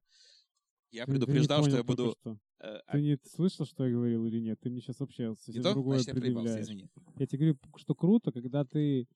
[0.92, 2.16] Я Ты- ты предупреждал, что понял я буду...
[2.20, 2.40] что.
[2.60, 4.60] э, а- Ты не слышал, что я говорил или нет?
[4.60, 5.74] Ты мне сейчас вообще не совсем то?
[5.74, 6.90] другое Значит, я извини.
[7.18, 9.08] Я тебе говорю, что круто, когда ты...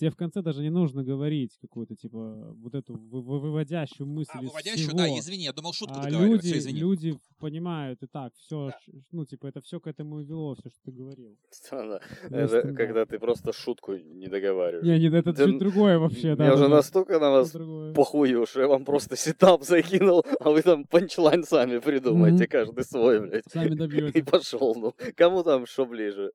[0.00, 4.30] Тебе в конце даже не нужно говорить какую-то, типа, вот эту вы- вы- выводящую мысль
[4.34, 4.98] А, из выводящую, всего.
[4.98, 6.80] да, извини, я думал шутку А люди, все, извини.
[6.80, 8.78] люди понимают и так, все, Да.
[9.12, 11.36] ну, типа, это все к этому и вело, все, что ты говорил.
[11.50, 12.00] Странно.
[12.30, 12.76] Это стендап.
[12.76, 14.86] когда ты просто шутку не договариваешь.
[14.86, 16.44] Не, не, это Да чуть другое вообще, да.
[16.44, 16.76] Я да, уже да.
[16.76, 17.54] настолько на вас
[17.94, 22.50] похую, что я вам просто сетап закинул, а вы там панчлайн сами придумаете, Мгм.
[22.50, 23.44] каждый свой, блядь.
[23.52, 24.24] Сами И добьете.
[24.24, 24.94] пошел, ну.
[25.16, 26.32] Кому там что ближе?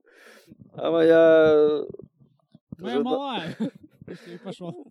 [0.74, 1.84] А моя...
[2.80, 3.58] Моя жена- малая.
[4.44, 4.88] Пошел.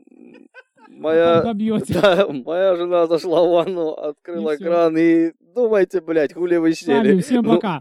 [0.88, 1.42] Моя...
[1.88, 7.20] Да, моя жена зашла в ванну, открыла И кран и думайте, блядь, хули вы сели.
[7.20, 7.80] всем Ну, пока.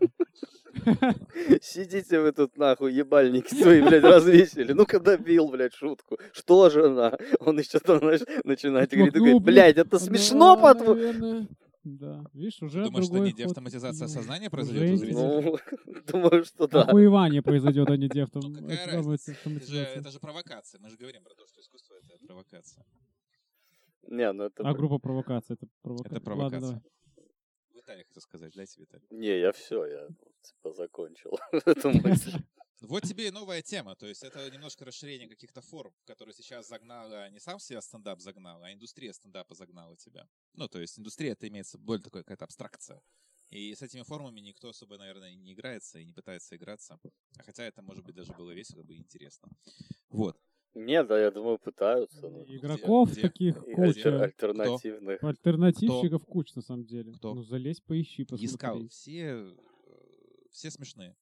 [1.62, 4.74] Сидите вы тут нахуй, ебальники свои, блядь, развесили.
[4.74, 6.18] Ну-ка добил, блядь, шутку.
[6.32, 7.18] Что жена?
[7.40, 11.48] Он еще там, знаешь, начинает говорить, говорит, блядь, это смешно, по-твоему?
[11.84, 13.38] Да, видишь, уже Думаешь, что не ход.
[13.38, 15.14] деавтоматизация сознания уже произойдет у зрителей?
[15.16, 15.58] Ну,
[16.08, 16.84] думаю, что да.
[16.84, 18.10] Охуевание произойдет, а не.
[18.34, 20.80] Ну, же, это же провокация.
[20.80, 22.86] Мы же говорим про то, что искусство— это провокация.
[24.08, 24.64] Не, ну это...
[24.64, 26.18] А группа провокация, это провокация.
[26.18, 26.84] Это провокация.
[27.74, 29.06] Виталий хотел сказать, дайте Виталий.
[29.10, 30.08] Не, я все, я
[30.42, 32.32] типа закончил эту мысль.
[32.84, 33.96] Вот тебе и новая тема.
[33.96, 38.62] То есть это немножко расширение каких-то форм, которые сейчас загнала, не сам себя стендап загнал,
[38.62, 40.28] а индустрия стендапа загнала тебя.
[40.54, 43.02] Ну, то есть индустрия, это имеется более такая какая-то абстракция.
[43.50, 47.00] И с этими формами никто особо, наверное, не играется и не пытается играться.
[47.38, 49.50] А хотя это, может быть, даже было весело бы и интересно.
[50.10, 50.38] Вот.
[50.74, 52.28] Нет, да, я думаю, пытаются.
[52.30, 53.22] ну, Игроков где?
[53.22, 54.24] таких альтер- куча.
[54.24, 55.24] альтернативных.
[55.24, 57.14] Альтернативщиков куча, на самом деле.
[57.14, 57.36] Кто?
[57.36, 58.80] Ну, залезь, поищи, Искал.
[58.80, 58.88] посмотри.
[58.90, 59.56] Все, э,
[60.50, 61.16] все смешные.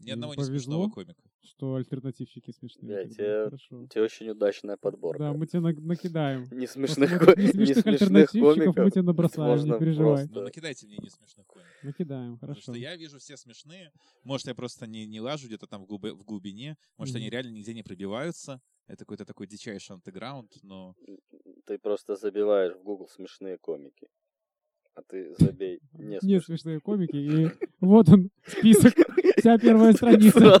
[0.00, 0.58] Ни одного не повезло.
[0.58, 1.22] смешного комика.
[1.42, 2.86] Что альтернативщики смешные.
[2.86, 3.14] Бля, тогда.
[3.14, 3.80] те- Хорошо.
[3.82, 5.18] У тебя очень удачная подборка.
[5.18, 6.44] Да, мы тебе на- накидаем.
[6.52, 8.92] Не смешных, ко- не смешных альтернативщиков мы комиков.
[8.92, 10.16] тебе набросаем, можно не переживай.
[10.24, 11.72] просто- Ну, накидайте мне не смешных комиков.
[11.82, 12.72] Накидаем, Потому хорошо.
[12.72, 13.92] что я вижу все смешные.
[14.24, 16.76] Может, я просто не, не лажу где-то там в, глубе- в глубине.
[16.96, 18.60] Может, они реально нигде не пробиваются.
[18.86, 20.94] Это какой-то такой дичайший андеграунд, но...
[21.66, 24.08] Ты просто забиваешь в Google смешные комики.
[24.98, 26.40] А ты забей не Не смешные.
[26.40, 27.48] смешные комики, и
[27.80, 28.94] вот он, список,
[29.36, 30.60] вся первая страница.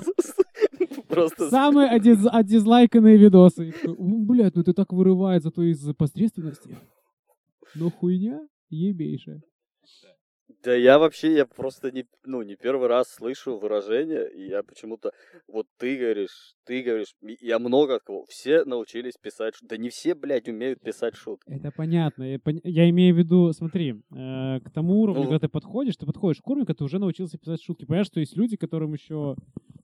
[1.08, 3.70] Просто Самые одиз- отдизлайканные видосы.
[3.70, 6.76] И такой, «У, Блядь, ну ты так вырывает зато из посредственности.
[7.74, 9.42] Но хуйня ебейшая.
[10.68, 15.12] Да я вообще, я просто не, ну, не первый раз слышу выражение, и я почему-то,
[15.46, 19.88] вот ты говоришь, ты говоришь, я много от кого, все научились писать, ш- да не
[19.88, 21.50] все, блядь, умеют писать шутки.
[21.50, 22.38] Это понятно.
[22.64, 25.28] Я, имею в виду, смотри, э, к тому уровню, Ну.
[25.30, 27.86] когда ты подходишь, ты подходишь к уровню, когда ты уже научился писать шутки.
[27.86, 29.36] Понимаешь, что есть люди, которым еще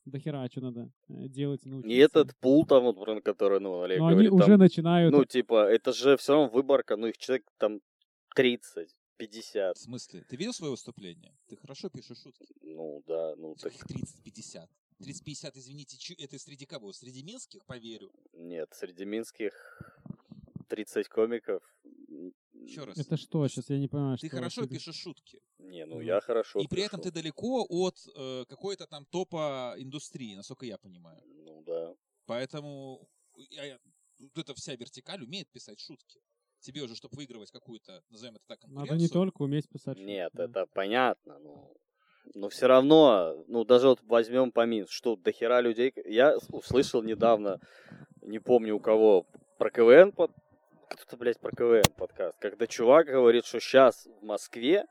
[0.05, 1.97] до хера что надо э, делать и научиться.
[1.97, 5.14] И этот пул там, вот, про который, ну, Олег Но они говорит, уже там, начинают...
[5.14, 7.80] ну, типа, это же все равно выборка, ну, их человек там
[8.35, 10.25] 30, 50, В смысле?
[10.29, 11.33] Ты видел свое выступление?
[11.49, 12.47] Ты хорошо пишешь шутки.
[12.62, 14.69] ну, да, ну, так, Таких 30-50.
[15.01, 16.93] 30-50, извините, чё- это среди кого?
[16.93, 18.12] Среди минских, поверю.
[18.33, 19.53] нет, среди минских
[20.69, 21.62] 30 комиков,
[22.53, 22.97] Еще раз.
[22.99, 23.69] Это что сейчас?
[23.69, 24.37] Я не понимаю, Ты что...
[24.37, 25.41] хорошо ты- пишешь шутки.
[25.59, 26.05] не, ну, Мгм.
[26.07, 27.11] я хорошо И при этом пишу.
[27.11, 31.23] ты далеко от э, какой-то там топа индустрии, насколько я понимаю.
[31.27, 31.95] Ну, да.
[32.25, 33.07] Поэтому
[33.51, 33.79] я- я-
[34.19, 36.21] вот эта вся вертикаль умеет писать шутки.
[36.65, 38.95] Тебе уже, чтобы выигрывать какую-то, назовем это так, конкуренцию.
[38.95, 40.45] Надо не только уметь писать Нет, да.
[40.45, 41.71] это понятно, ну.
[42.35, 45.93] Но все равно, ну, даже вот возьмем по минус, что до хера людей...
[46.07, 47.61] Я услышал недавно,
[48.23, 49.27] не помню у кого,
[49.59, 50.31] про КВН под...
[50.89, 52.39] Кто-то, блядь, про КВН подкаст.
[52.39, 54.87] Когда чувак говорит, что сейчас в Москве,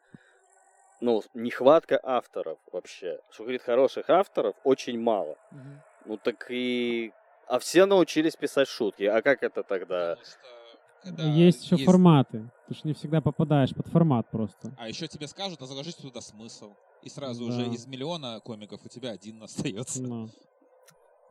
[1.02, 3.20] ну, нехватка авторов вообще.
[3.32, 5.40] Что, говорит, хороших авторов очень мало.
[5.50, 5.82] Мгм.
[6.06, 7.12] Ну, так и...
[7.48, 9.04] А все научились писать шутки.
[9.04, 10.18] А как это тогда?
[10.18, 10.63] Потому что
[11.04, 12.50] когда Есть еще форматы.
[12.68, 14.74] Ты же не всегда попадаешь под формат просто.
[14.78, 16.74] А еще тебе скажут, а заложите туда смысл.
[17.02, 17.50] И сразу Да.
[17.54, 20.02] уже из миллиона комиков у тебя один остается.
[20.02, 20.30] Ну.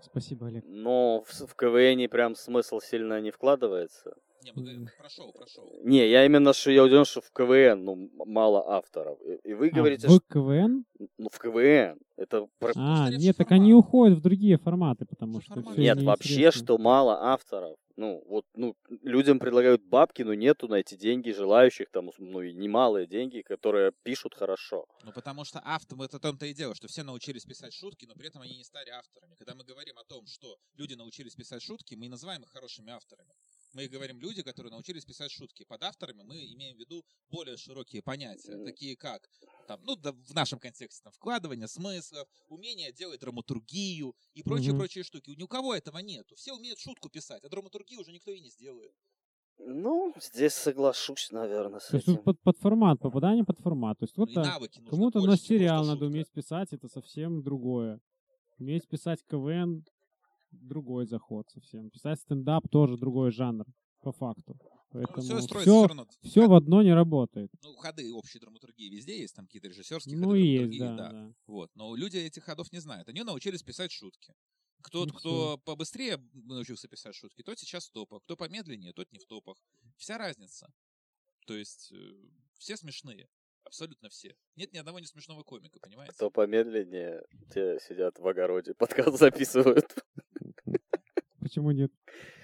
[0.01, 0.64] Спасибо, Олег.
[0.66, 4.14] Но в, в КВН прям смысл сильно не вкладывается.
[4.43, 5.70] Не, мы говорим про шоу, про шоу.
[5.84, 9.18] Не, я именно, что я удивлен, что в КВН, ну, мало авторов.
[9.22, 10.84] И, и вы А, говорите, в что, КВН?
[11.18, 12.49] ну, в КВН, это...
[12.59, 13.62] про- А, нет, так формат.
[13.62, 17.76] они уходят в другие форматы, потому Что что Нет, вообще, что мало авторов.
[17.97, 22.53] Ну, вот, ну, людям предлагают бабки, но нету на эти деньги желающих, там, ну, и
[22.55, 24.86] немалые деньги, которые пишут хорошо.
[25.05, 28.28] Ну, потому что автор, это том-то и дело, что все научились писать шутки, но при
[28.28, 29.34] этом они не стали авторами.
[29.36, 33.30] Когда мы говорим о том, что люди научились писать шутки, мы называем их хорошими авторами.
[33.75, 35.64] Мы говорим люди, которые научились писать шутки.
[35.64, 38.64] Под авторами мы имеем в виду более широкие понятия, Мгм.
[38.66, 39.29] такие как
[39.66, 45.31] там, ну, да, в нашем контексте, там, вкладывание смыслов, умение делать драматургию и прочие-прочие штуки.
[45.31, 46.35] Ни у кого этого нету.
[46.35, 48.93] Все умеют шутку писать, а драматургию уже никто и не сделает.
[49.59, 52.16] Ну, здесь соглашусь, наверное, с То есть этим.
[52.16, 53.99] тут под, под формат, попадание под формат.
[53.99, 54.61] То есть Ну, нужно
[54.91, 56.05] кому-то на сериал надо шутка.
[56.07, 58.01] уметь писать, это совсем другое.
[58.59, 59.85] Уметь писать КВН
[60.53, 61.90] другой заход совсем.
[61.90, 63.66] Писать стендап тоже другой жанр,
[64.03, 64.59] по факту.
[64.90, 66.07] Поэтому все строится все, все равно.
[66.22, 67.50] все в одно не работает.
[67.62, 71.11] Ну, ходы общей драматургии везде есть, там какие-то режиссерские Ну ходы и есть, драматургии, да,
[71.11, 71.34] да.
[71.46, 71.70] Вот.
[71.74, 73.09] Но люди этих ходов не знают.
[73.09, 74.34] Они научились писать шутки.
[74.82, 78.22] Кто, кто побыстрее научился писать шутки, тот сейчас в топах.
[78.24, 79.57] Кто помедленнее, тот не в топах.
[79.96, 80.68] Вся разница.
[81.46, 82.12] То есть э,
[82.59, 83.28] все смешные.
[83.64, 84.36] Абсолютно все.
[84.57, 86.12] Нет ни одного не смешного комика, понимаете?
[86.14, 87.22] Кто помедленнее,
[87.55, 89.94] те сидят в огороде, подкаст записывают.
[91.53, 91.92] Почему нет?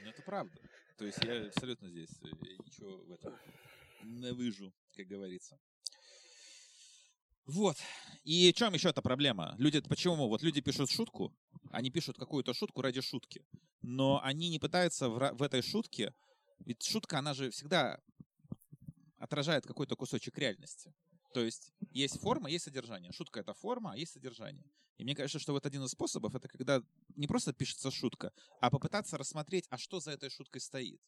[0.05, 0.61] Ну, это правда.
[0.99, 3.35] То есть я абсолютно здесь э, я ничего в этом
[4.03, 5.59] не выжу, как говорится.
[7.47, 7.79] Вот.
[8.25, 9.55] И в чем еще эта проблема?
[9.57, 10.29] Люди, почему?
[10.29, 11.35] Вот люди пишут шутку,
[11.71, 13.47] они пишут какую-то шутку ради шутки,
[13.81, 16.13] но они не пытаются в, в этой шутке,
[16.67, 18.03] ведь шутка, она же всегда
[19.17, 20.93] отражает какой-то кусочек реальности.
[21.33, 23.11] То есть есть форма, есть содержание.
[23.13, 24.67] Шутка— это форма, а есть содержание.
[24.99, 26.83] И мне кажется, что вот один из способов— это когда
[27.17, 31.01] не просто пишется шутка, а попытаться рассмотреть, а что за этой шуткой стоит.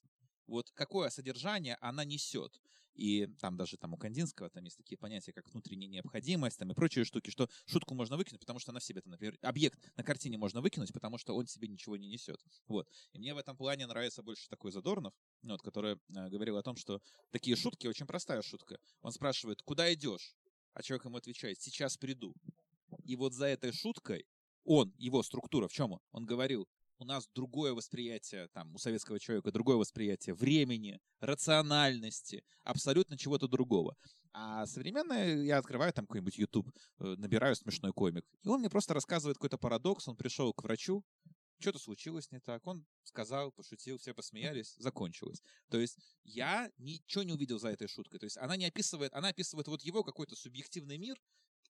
[0.47, 2.61] Вот какое содержание она несет.
[2.95, 6.75] И там даже там у Кандинского там есть такие понятия, как внутренняя необходимость там, и
[6.75, 10.39] прочие штуки, что шутку можно выкинуть, потому что она в себе, например, объект на картине
[10.39, 12.41] можно выкинуть, потому что он себе ничего не несет.
[12.67, 12.89] Вот.
[13.13, 16.63] И мне в этом плане нравится больше такой Задорнов, ну, вот, который э, говорил о
[16.63, 18.79] том, что такие шутки, очень простая шутка.
[19.03, 20.35] Он спрашивает, куда идешь?
[20.75, 22.35] А человек ему отвечает, сейчас приду.
[23.05, 24.27] И вот за этой шуткой
[24.65, 26.01] он, его структура, в чем он?
[26.13, 26.69] Он говорил,
[26.99, 33.97] у нас другое восприятие, там, у советского человека другое восприятие времени, рациональности, абсолютно чего-то другого.
[34.33, 38.93] А современное, я открываю там какой-нибудь YouTube, э, набираю смешной комик, и он мне просто
[38.93, 41.03] рассказывает какой-то парадокс, он пришел к врачу,
[41.61, 45.43] что-то случилось не так, он сказал, пошутил, все посмеялись, закончилось.
[45.69, 48.19] То есть я ничего не увидел за этой шуткой.
[48.19, 51.21] То есть она не описывает, она описывает вот его какой-то субъективный мир,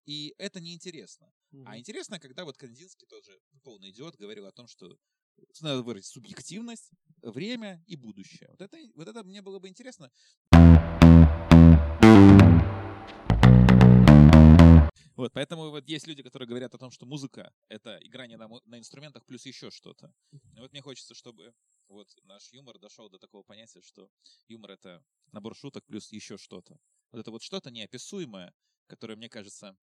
[0.05, 1.31] и это неинтересно.
[1.65, 4.97] А интересно, когда вот Кандинский тоже полный идиот говорил о том, что
[5.61, 6.91] надо выразить субъективность,
[7.21, 8.49] время и будущее.
[8.49, 10.11] Вот это, вот это мне было бы интересно.
[15.15, 18.79] Вот, поэтому вот есть люди, которые говорят о том, что музыка— это играние на, на
[18.79, 20.13] инструментах плюс еще что-то.
[20.31, 21.53] И вот мне хочется, чтобы
[21.89, 24.09] вот наш юмор дошел до такого понятия, что
[24.47, 26.79] юмор— это набор шуток плюс еще что-то.
[27.11, 28.53] Вот это вот что-то неописуемое,
[28.87, 29.77] которое, мне кажется,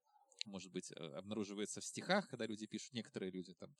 [0.49, 3.74] может быть, э, обнаруживается в стихах, когда люди пишут, некоторые люди там,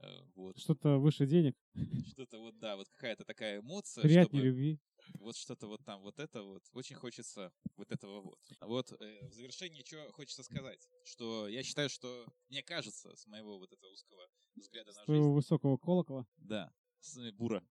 [0.00, 1.56] э, вот, Что-то выше денег,
[2.12, 4.80] что-то вот, да, вот какая-то такая эмоция, приятнее чтобы любви.
[5.18, 8.38] вот что-то вот там, вот это вот, очень хочется вот этого вот.
[8.60, 13.26] А Вот э, в завершении что хочется сказать, что я считаю, что, мне кажется, с
[13.26, 16.26] моего вот этого узкого взгляда на жизнь, высокого колокола.
[16.36, 17.66] да, с бура,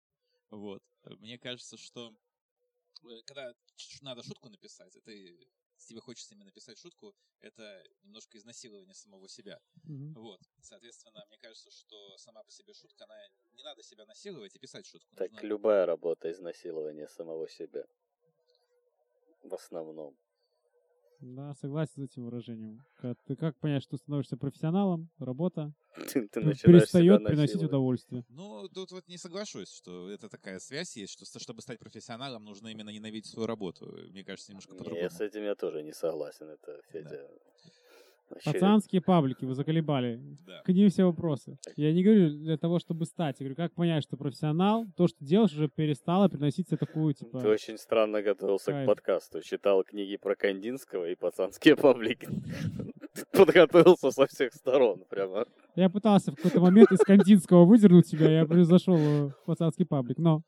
[0.49, 0.83] вот,
[1.19, 2.15] мне кажется, что
[3.03, 3.53] э, когда
[4.01, 5.11] надо шутку написать, это
[5.77, 9.59] если тебе хочется именно написать шутку, это немножко изнасилование самого себя.
[9.83, 10.13] Мгм.
[10.13, 10.41] Вот.
[10.61, 13.17] Соответственно, мне кажется, что сама по себе шутка, она
[13.53, 15.15] не надо себя насиловать и писать шутку.
[15.15, 17.85] Так Нужно- любая работа изнасилование самого себя.
[19.43, 20.17] В основном.
[21.21, 22.83] Да, согласен с этим выражением.
[22.95, 25.09] Как- Ты как понять, что становишься профессионалом?
[25.17, 28.25] Работа Ты, ты перестает приносить удовольствие.
[28.29, 32.67] Ну, тут вот не соглашусь, что это такая связь есть, что чтобы стать профессионалом, нужно
[32.67, 33.85] именно ненавидеть свою работу.
[34.11, 35.09] Мне кажется, немножко Не, по-другому.
[35.09, 36.49] с этим я тоже не согласен.
[36.49, 37.27] Это Федя.
[38.43, 40.19] Пацанские паблики, вы заколебали.
[40.45, 40.61] Да.
[40.63, 41.57] К ним все вопросы.
[41.75, 43.39] Я не говорю для того, чтобы стать.
[43.39, 47.39] Я говорю, как понять, что профессионал, то, что делаешь, уже перестало приносить тебе такую, типа...
[47.39, 48.85] Ты очень странно готовился Кайф.
[48.85, 49.41] к подкасту.
[49.41, 52.27] Читал книги про Кандинского и пацанские паблики.
[53.31, 55.03] Подготовился со всех сторон.
[55.09, 55.45] Прямо.
[55.75, 60.41] Я пытался в какой-то момент из Кандинского выдернуть себя, я произошел в пацанский паблик, но...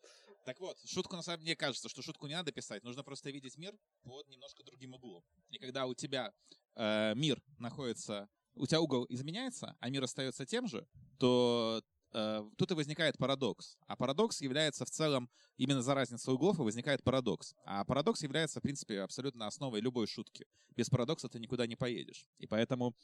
[0.46, 3.58] Так вот, шутку на самом деле кажется, что шутку не надо писать, нужно просто видеть
[3.58, 3.74] мир
[4.04, 5.22] под немножко другим углом.
[5.50, 6.32] И когда у тебя
[6.78, 10.88] э, мир находится, у тебя угол изменяется, а мир остается тем же,
[11.20, 11.82] то
[12.14, 13.78] э, тут и возникает парадокс.
[13.88, 17.56] А парадокс является в целом именно за разницей углов и возникает парадокс.
[17.66, 20.46] А парадокс является, в принципе, абсолютно основой любой шутки.
[20.76, 22.28] Без парадокса ты никуда не поедешь.
[22.38, 22.96] И поэтому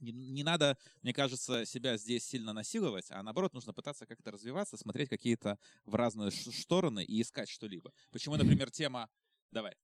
[0.00, 4.76] не, не надо, мне кажется, себя здесь сильно насиловать, а наоборот нужно пытаться как-то развиваться,
[4.76, 7.92] смотреть какие-то в разные стороны и искать что-либо.
[8.10, 9.08] Почему, например, тема...
[9.50, 9.74] Давай.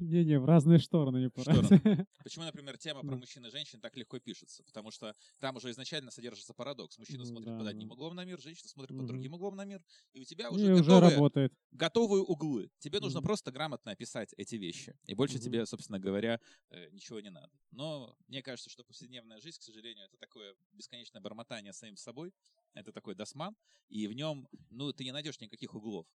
[0.00, 1.54] Не-не, в разные стороны не пора.
[1.54, 2.06] Стороны.
[2.22, 4.62] Почему, например, тема про мужчин и женщин так легко пишется?
[4.64, 6.98] Потому что там уже изначально содержится парадокс.
[6.98, 9.82] Мужчина смотрит да, под одним углом на мир, женщина смотрит под другим углом на мир,
[10.12, 11.52] и у тебя И уже уже готовые, работает.
[11.72, 12.70] готовые углы.
[12.78, 14.96] Тебе нужно просто грамотно описать эти вещи.
[15.06, 16.40] И больше тебе, собственно говоря,
[16.70, 17.50] э, ничего не надо.
[17.70, 22.32] Но мне кажется, что повседневная жизнь, к сожалению, это такое бесконечное бормотание самим собой.
[22.74, 23.56] Это такой досман.
[23.88, 26.06] И в нем, ну, ты не найдешь никаких углов.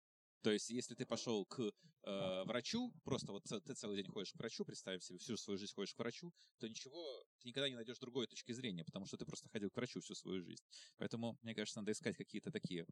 [0.44, 4.36] То есть, если ты пошел к э, врачу, просто вот ты целый день ходишь к
[4.36, 7.98] врачу, представим себе, всю свою жизнь ходишь к врачу, то ничего, ты никогда не найдешь
[7.98, 10.62] другой точки зрения, потому что ты просто ходил к врачу всю свою жизнь.
[10.98, 12.86] Поэтому, мне кажется, надо искать какие-то такие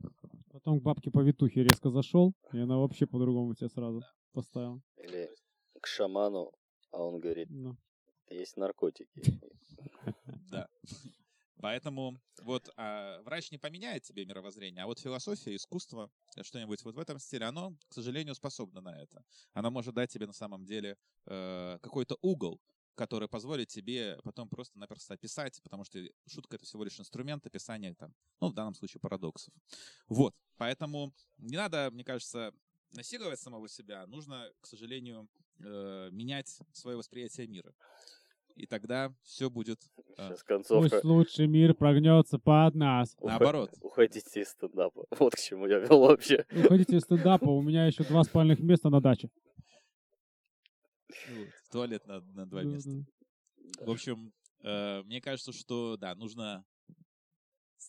[0.51, 4.81] Потом к бабке повитухе резко зашел, и она вообще по-другому тебя сразу поставила.
[4.97, 5.29] Или
[5.79, 6.53] к шаману,
[6.91, 7.77] а он говорит, Ну.
[8.31, 9.11] есть наркотики.
[10.51, 10.69] Да.
[11.63, 16.97] Поэтому вот а, врач не поменяет тебе мировоззрение, а вот философия, искусство, э, что-нибудь вот
[16.97, 19.25] в этом стиле, оно, к сожалению, способно на это.
[19.53, 20.97] Оно может дать тебе на самом деле
[21.27, 22.61] э, какой-то угол,
[22.97, 28.13] который позволит тебе потом просто-напросто описать, потому что шутка— это всего лишь инструмент описания, там,
[28.41, 29.55] ну, в данном случае, парадоксов.
[30.09, 32.53] Вот, поэтому не надо, мне кажется,
[32.91, 35.29] насиловать самого себя, нужно, к сожалению,
[35.61, 37.73] э, менять свое восприятие мира.
[38.57, 39.79] И тогда все будет
[40.17, 40.91] а, Сейчас концовка.
[40.91, 43.17] Пусть лучший мир прогнется под нас.
[43.21, 43.71] Наоборот.
[43.81, 45.05] Уходите из стендапа.
[45.19, 46.45] Вот к чему я вел вообще.
[46.65, 49.31] Уходите из стендапа, у меня еще два спальных места на даче.
[51.29, 52.91] Ну, вот, туалет на, на два места.
[52.91, 53.87] да.
[53.87, 54.33] В общем,
[54.63, 56.65] э, мне кажется, что да, нужно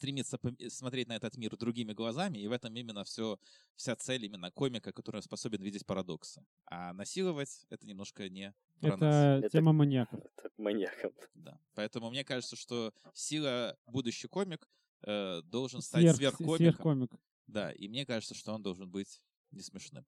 [0.03, 3.39] стремиться пом- э, смотреть на этот мир другими глазами, и в этом именно все,
[3.77, 6.45] вся цель именно комика, который способен видеть парадоксы.
[6.65, 9.15] А насиловать это немножко не про нас.
[9.15, 10.19] Это Это- тема маньяков.
[10.35, 11.13] Так маньяком.
[11.35, 11.57] Да.
[11.73, 14.67] Поэтому мне кажется, что сила будущий комик
[15.05, 16.57] э, должен стать Сверх, сверхкомиком.
[16.57, 17.11] сверхкомик.
[17.47, 20.05] Да, и мне кажется, что он должен быть не смешным.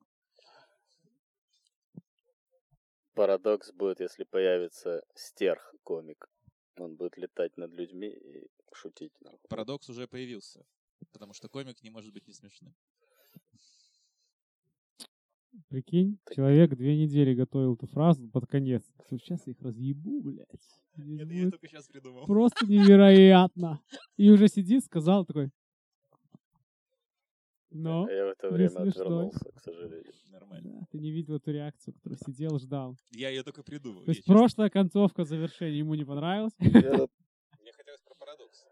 [3.14, 6.30] Парадокс будет, если появится стерх-комик.
[6.78, 9.12] Он будет летать над людьми и шутить.
[9.22, 9.40] нахуй.
[9.50, 10.66] Парадокс уже появился,
[11.12, 12.74] потому что комик не может быть не смешным.
[15.70, 16.36] Прикинь, Так.
[16.36, 18.84] человек две недели готовил эту фразу под конец.
[19.10, 20.48] Сейчас я их разъебу, блядь.
[20.98, 22.26] Здесь Это будет я только сейчас придумал.
[22.26, 23.82] Просто невероятно.
[24.18, 25.50] И уже сидит, сказал такой.
[27.72, 30.14] Но, я в это время отвернулся, к сожалению.
[30.32, 30.80] Нормально.
[30.80, 32.98] да, ты не видел эту реакцию, которую сидел, ждал.
[33.12, 34.04] Я ее только придумал.
[34.04, 34.36] То есть я честно.
[34.36, 36.54] прошлая концовка завершения ему не понравилась.
[36.60, 36.70] Я
[37.62, 38.66] Мне хотелось про парадокс.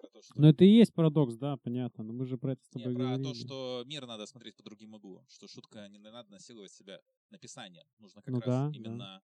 [0.00, 0.40] Про то, что...
[0.40, 2.04] Но это и есть парадокс, да, понятно.
[2.04, 3.24] Но мы же про это с Не, тобой про говорили.
[3.24, 5.24] то, что мир надо смотреть по другим углом.
[5.28, 7.00] Что шутка не надо насиловать себя
[7.30, 7.84] написанием.
[7.98, 8.78] Нужно как Ну раз да, да.
[8.78, 9.22] именно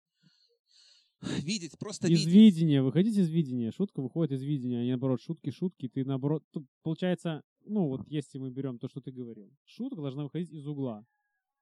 [1.42, 2.34] видеть, просто Из видеть.
[2.34, 3.70] видения, выходить из видения.
[3.72, 5.88] Шутка выходит из видения, а не наоборот, шутки, шутки.
[5.88, 10.24] Ты наоборот, тут получается, ну вот если мы берем то, что ты говорил, шутка должна
[10.24, 11.05] выходить из угла.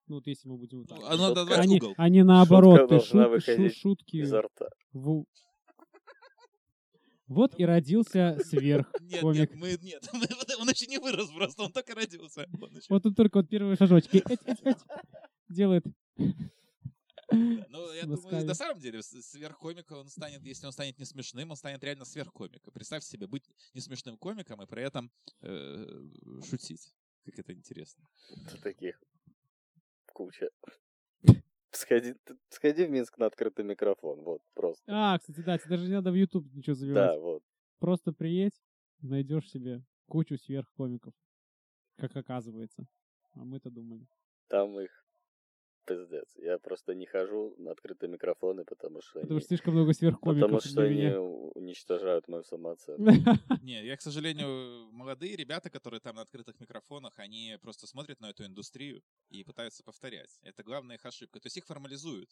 [0.07, 0.99] Ну вот если мы будем вот так.
[1.03, 1.61] А надо Шутка.
[1.61, 1.95] а, не, угол.
[1.97, 4.68] а не наоборот, Шутка ты шут- шутки изо рта.
[4.93, 5.24] в-
[7.27, 9.51] Вот и родился сверх Нет, комик.
[9.51, 10.09] нет, мы, нет,
[10.61, 12.47] он еще не вырос просто, он только родился.
[12.61, 14.79] Он еще- Вот тут только вот первые шажочки эть, эть, эть,
[15.49, 15.85] делает.
[17.31, 21.57] Ну, я думаю, на самом деле, сверхкомика он станет, если он станет не смешным, он
[21.57, 22.72] станет реально сверхкомиком.
[22.72, 25.11] Представь себе, быть не смешным комиком и при этом
[25.41, 26.03] э,
[26.49, 26.95] шутить.
[27.25, 28.07] Как это интересно.
[28.62, 29.01] Таких
[30.12, 30.51] куча.
[31.75, 32.14] Сходи,
[32.49, 34.20] сходи в Минск на открытый микрофон.
[34.22, 34.83] Вот, просто.
[34.87, 37.12] А, кстати, да, тебе даже не надо в YouTube ничего забивать.
[37.12, 37.43] Да, вот.
[37.81, 38.62] Просто приедь,
[39.01, 41.14] найдешь себе кучу сверхкомиков.
[41.97, 42.87] Как оказывается.
[43.35, 44.07] А мы-то думали.
[44.49, 45.04] Там их
[45.85, 46.28] пиздец.
[46.37, 50.41] Я просто не хожу на открытые микрофоны, потому что Потому они, что слишком много сверхкомиков
[50.51, 51.20] потому что для они меня.
[51.20, 53.03] уничтожают мою самооценку.
[53.62, 58.30] Не, я, к сожалению, молодые ребята, которые там на открытых микрофонах, они просто смотрят на
[58.30, 60.39] эту индустрию и пытаются повторять.
[60.43, 61.41] Это главная их ошибка.
[61.41, 62.30] То есть их формализуют.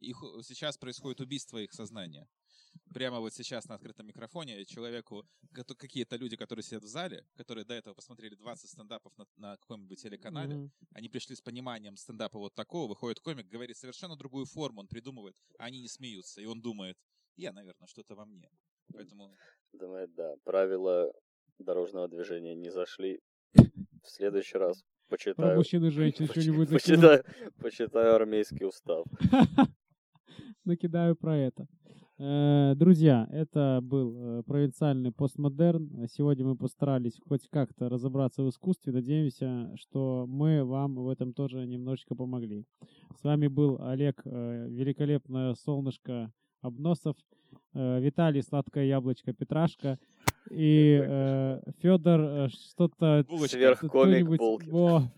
[0.00, 2.26] Их у- сейчас происходит убийство их сознания.
[2.92, 5.26] Прямо вот сейчас на открытом микрофоне человеку,
[5.78, 10.00] какие-то люди, которые сидят в зале, которые до этого посмотрели 20 стендапов на, на каком-нибудь
[10.00, 10.72] телеканале, Мгм.
[10.92, 15.34] они пришли с пониманием стендапа вот такого, выходит комик, говорит совершенно другую форму, он придумывает,
[15.58, 16.40] а они не смеются.
[16.40, 16.96] И он думает,
[17.36, 18.48] я, наверное, что-то во мне.
[18.92, 19.34] Поэтому
[19.72, 21.12] Думает, да, правила
[21.58, 23.20] дорожного движения не зашли.
[23.54, 25.56] В следующий раз Про почитаю.
[25.56, 27.24] мужчин и женщин почи- что-нибудь почитаю,
[27.58, 29.04] почитаю армейский устав.
[30.64, 31.66] накидаю про это.
[32.16, 36.06] Э, Друзья, это был э, провинциальный постмодерн.
[36.08, 38.92] Сегодня мы постарались хоть как-то разобраться в искусстве.
[38.92, 42.64] Надеемся, что мы вам в этом тоже немножечко помогли.
[43.20, 47.16] С вами был Олег, э, великолепное солнышко Обносов,
[47.72, 49.98] Виталий, сладкое яблочко Петрашка
[50.50, 50.96] и
[51.80, 53.24] Федор, что-то.
[53.46, 55.10] Сверхкомик Булкин.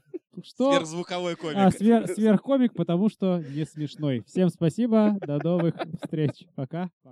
[0.42, 0.72] Что...
[0.72, 1.56] Сверхзвуковой комик.
[1.56, 4.22] А, свер- сверхкомик, потому что не смешной.
[4.26, 6.46] Всем спасибо, до новых встреч.
[6.54, 6.90] Пока.